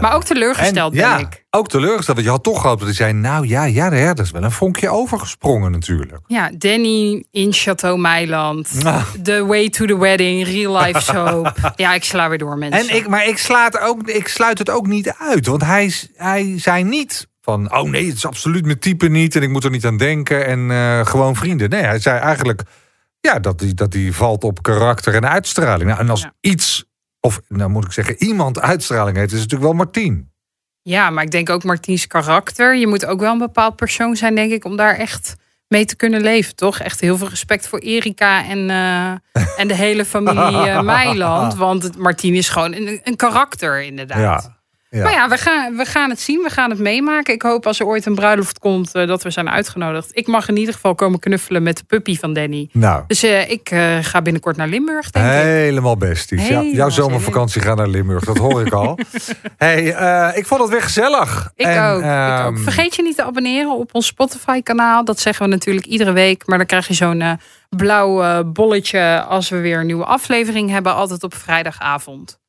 [0.02, 1.46] Maar ook teleurgesteld en, ben ja, ik.
[1.50, 2.16] ook teleurgesteld.
[2.18, 3.14] Want je had toch gehoopt dat hij zei...
[3.14, 6.20] Nou ja, ja, ja, dat is wel een vonkje overgesprongen natuurlijk.
[6.28, 8.70] Ja, Danny in Chateau Meiland.
[9.24, 11.74] The Way to the Wedding, Real Life Soap.
[11.76, 12.90] ja, ik sla weer door, mensen.
[12.90, 15.48] En ik, maar ik, sla het ook, ik sluit het ook niet uit.
[15.48, 17.74] Want hij, is- hij zei niet van...
[17.78, 19.36] Oh nee, het is absoluut mijn type niet.
[19.36, 20.46] En ik moet er niet aan denken.
[20.46, 21.70] En eh, gewoon vrienden.
[21.70, 22.62] Nee, hij zei eigenlijk...
[23.22, 25.90] Ja, dat die, dat die valt op karakter en uitstraling.
[25.90, 26.34] Nou, en als Ja.
[26.42, 26.86] iets...
[27.26, 29.32] Of nou moet ik zeggen, iemand uitstraling heeft...
[29.32, 30.32] is natuurlijk wel Martien.
[30.82, 32.76] Ja, maar ik denk ook Martiens karakter.
[32.76, 35.36] Je moet ook wel een bepaald persoon zijn, denk ik, om daar echt
[35.68, 36.80] mee te kunnen leven, toch?
[36.80, 39.12] Echt heel veel respect voor Erika en, eh,
[39.60, 41.56] en de hele familie eh, Meiland.
[41.56, 44.44] Want Martien is gewoon een, een karakter, inderdaad.
[44.44, 44.55] Ja.
[44.96, 45.04] Ja.
[45.04, 46.42] Maar ja, we gaan, we gaan het zien.
[46.42, 47.34] We gaan het meemaken.
[47.34, 50.10] Ik hoop als er ooit een bruiloft komt eh, dat we zijn uitgenodigd.
[50.12, 52.70] Ik mag in ieder geval komen knuffelen met de puppy van Danny.
[52.72, 55.32] Nou, Dus eh, ik eh, ga binnenkort naar Limburg, denk ik.
[55.32, 56.42] helemaal besties.
[56.42, 59.00] Ja, Helemaal jouw zomervakantie gaat naar Limburg, dat hoor ik al.
[59.58, 59.84] hey,
[60.36, 61.52] ik vond het weer gezellig.
[61.56, 62.60] Ik, En, ook, ik ehm, ook.
[62.60, 65.06] Vergeet je niet te abonneren op ons Spotify-kanaal.
[65.06, 66.48] Dat zeggen we natuurlijk iedere week.
[66.48, 67.40] Maar dan krijg je zo'n
[67.70, 70.94] blauw bolletje als we weer een nieuwe aflevering hebben.
[70.94, 72.40] Altijd op vrijdagavond.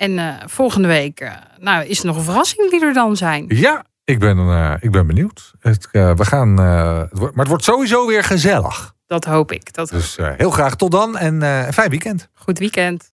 [0.00, 3.44] En eh, volgende week eh, nou, is er nog een verrassing wie er dan zijn.
[3.48, 5.52] Ja, ik ben, eh, ik ben benieuwd.
[5.58, 8.94] Het, we gaan, het wordt, maar het wordt sowieso weer gezellig.
[9.06, 9.74] Dat hoop ik.
[9.74, 12.28] Dat Dus heel graag tot dan en een fijn weekend.
[12.34, 13.08] Goed weekend.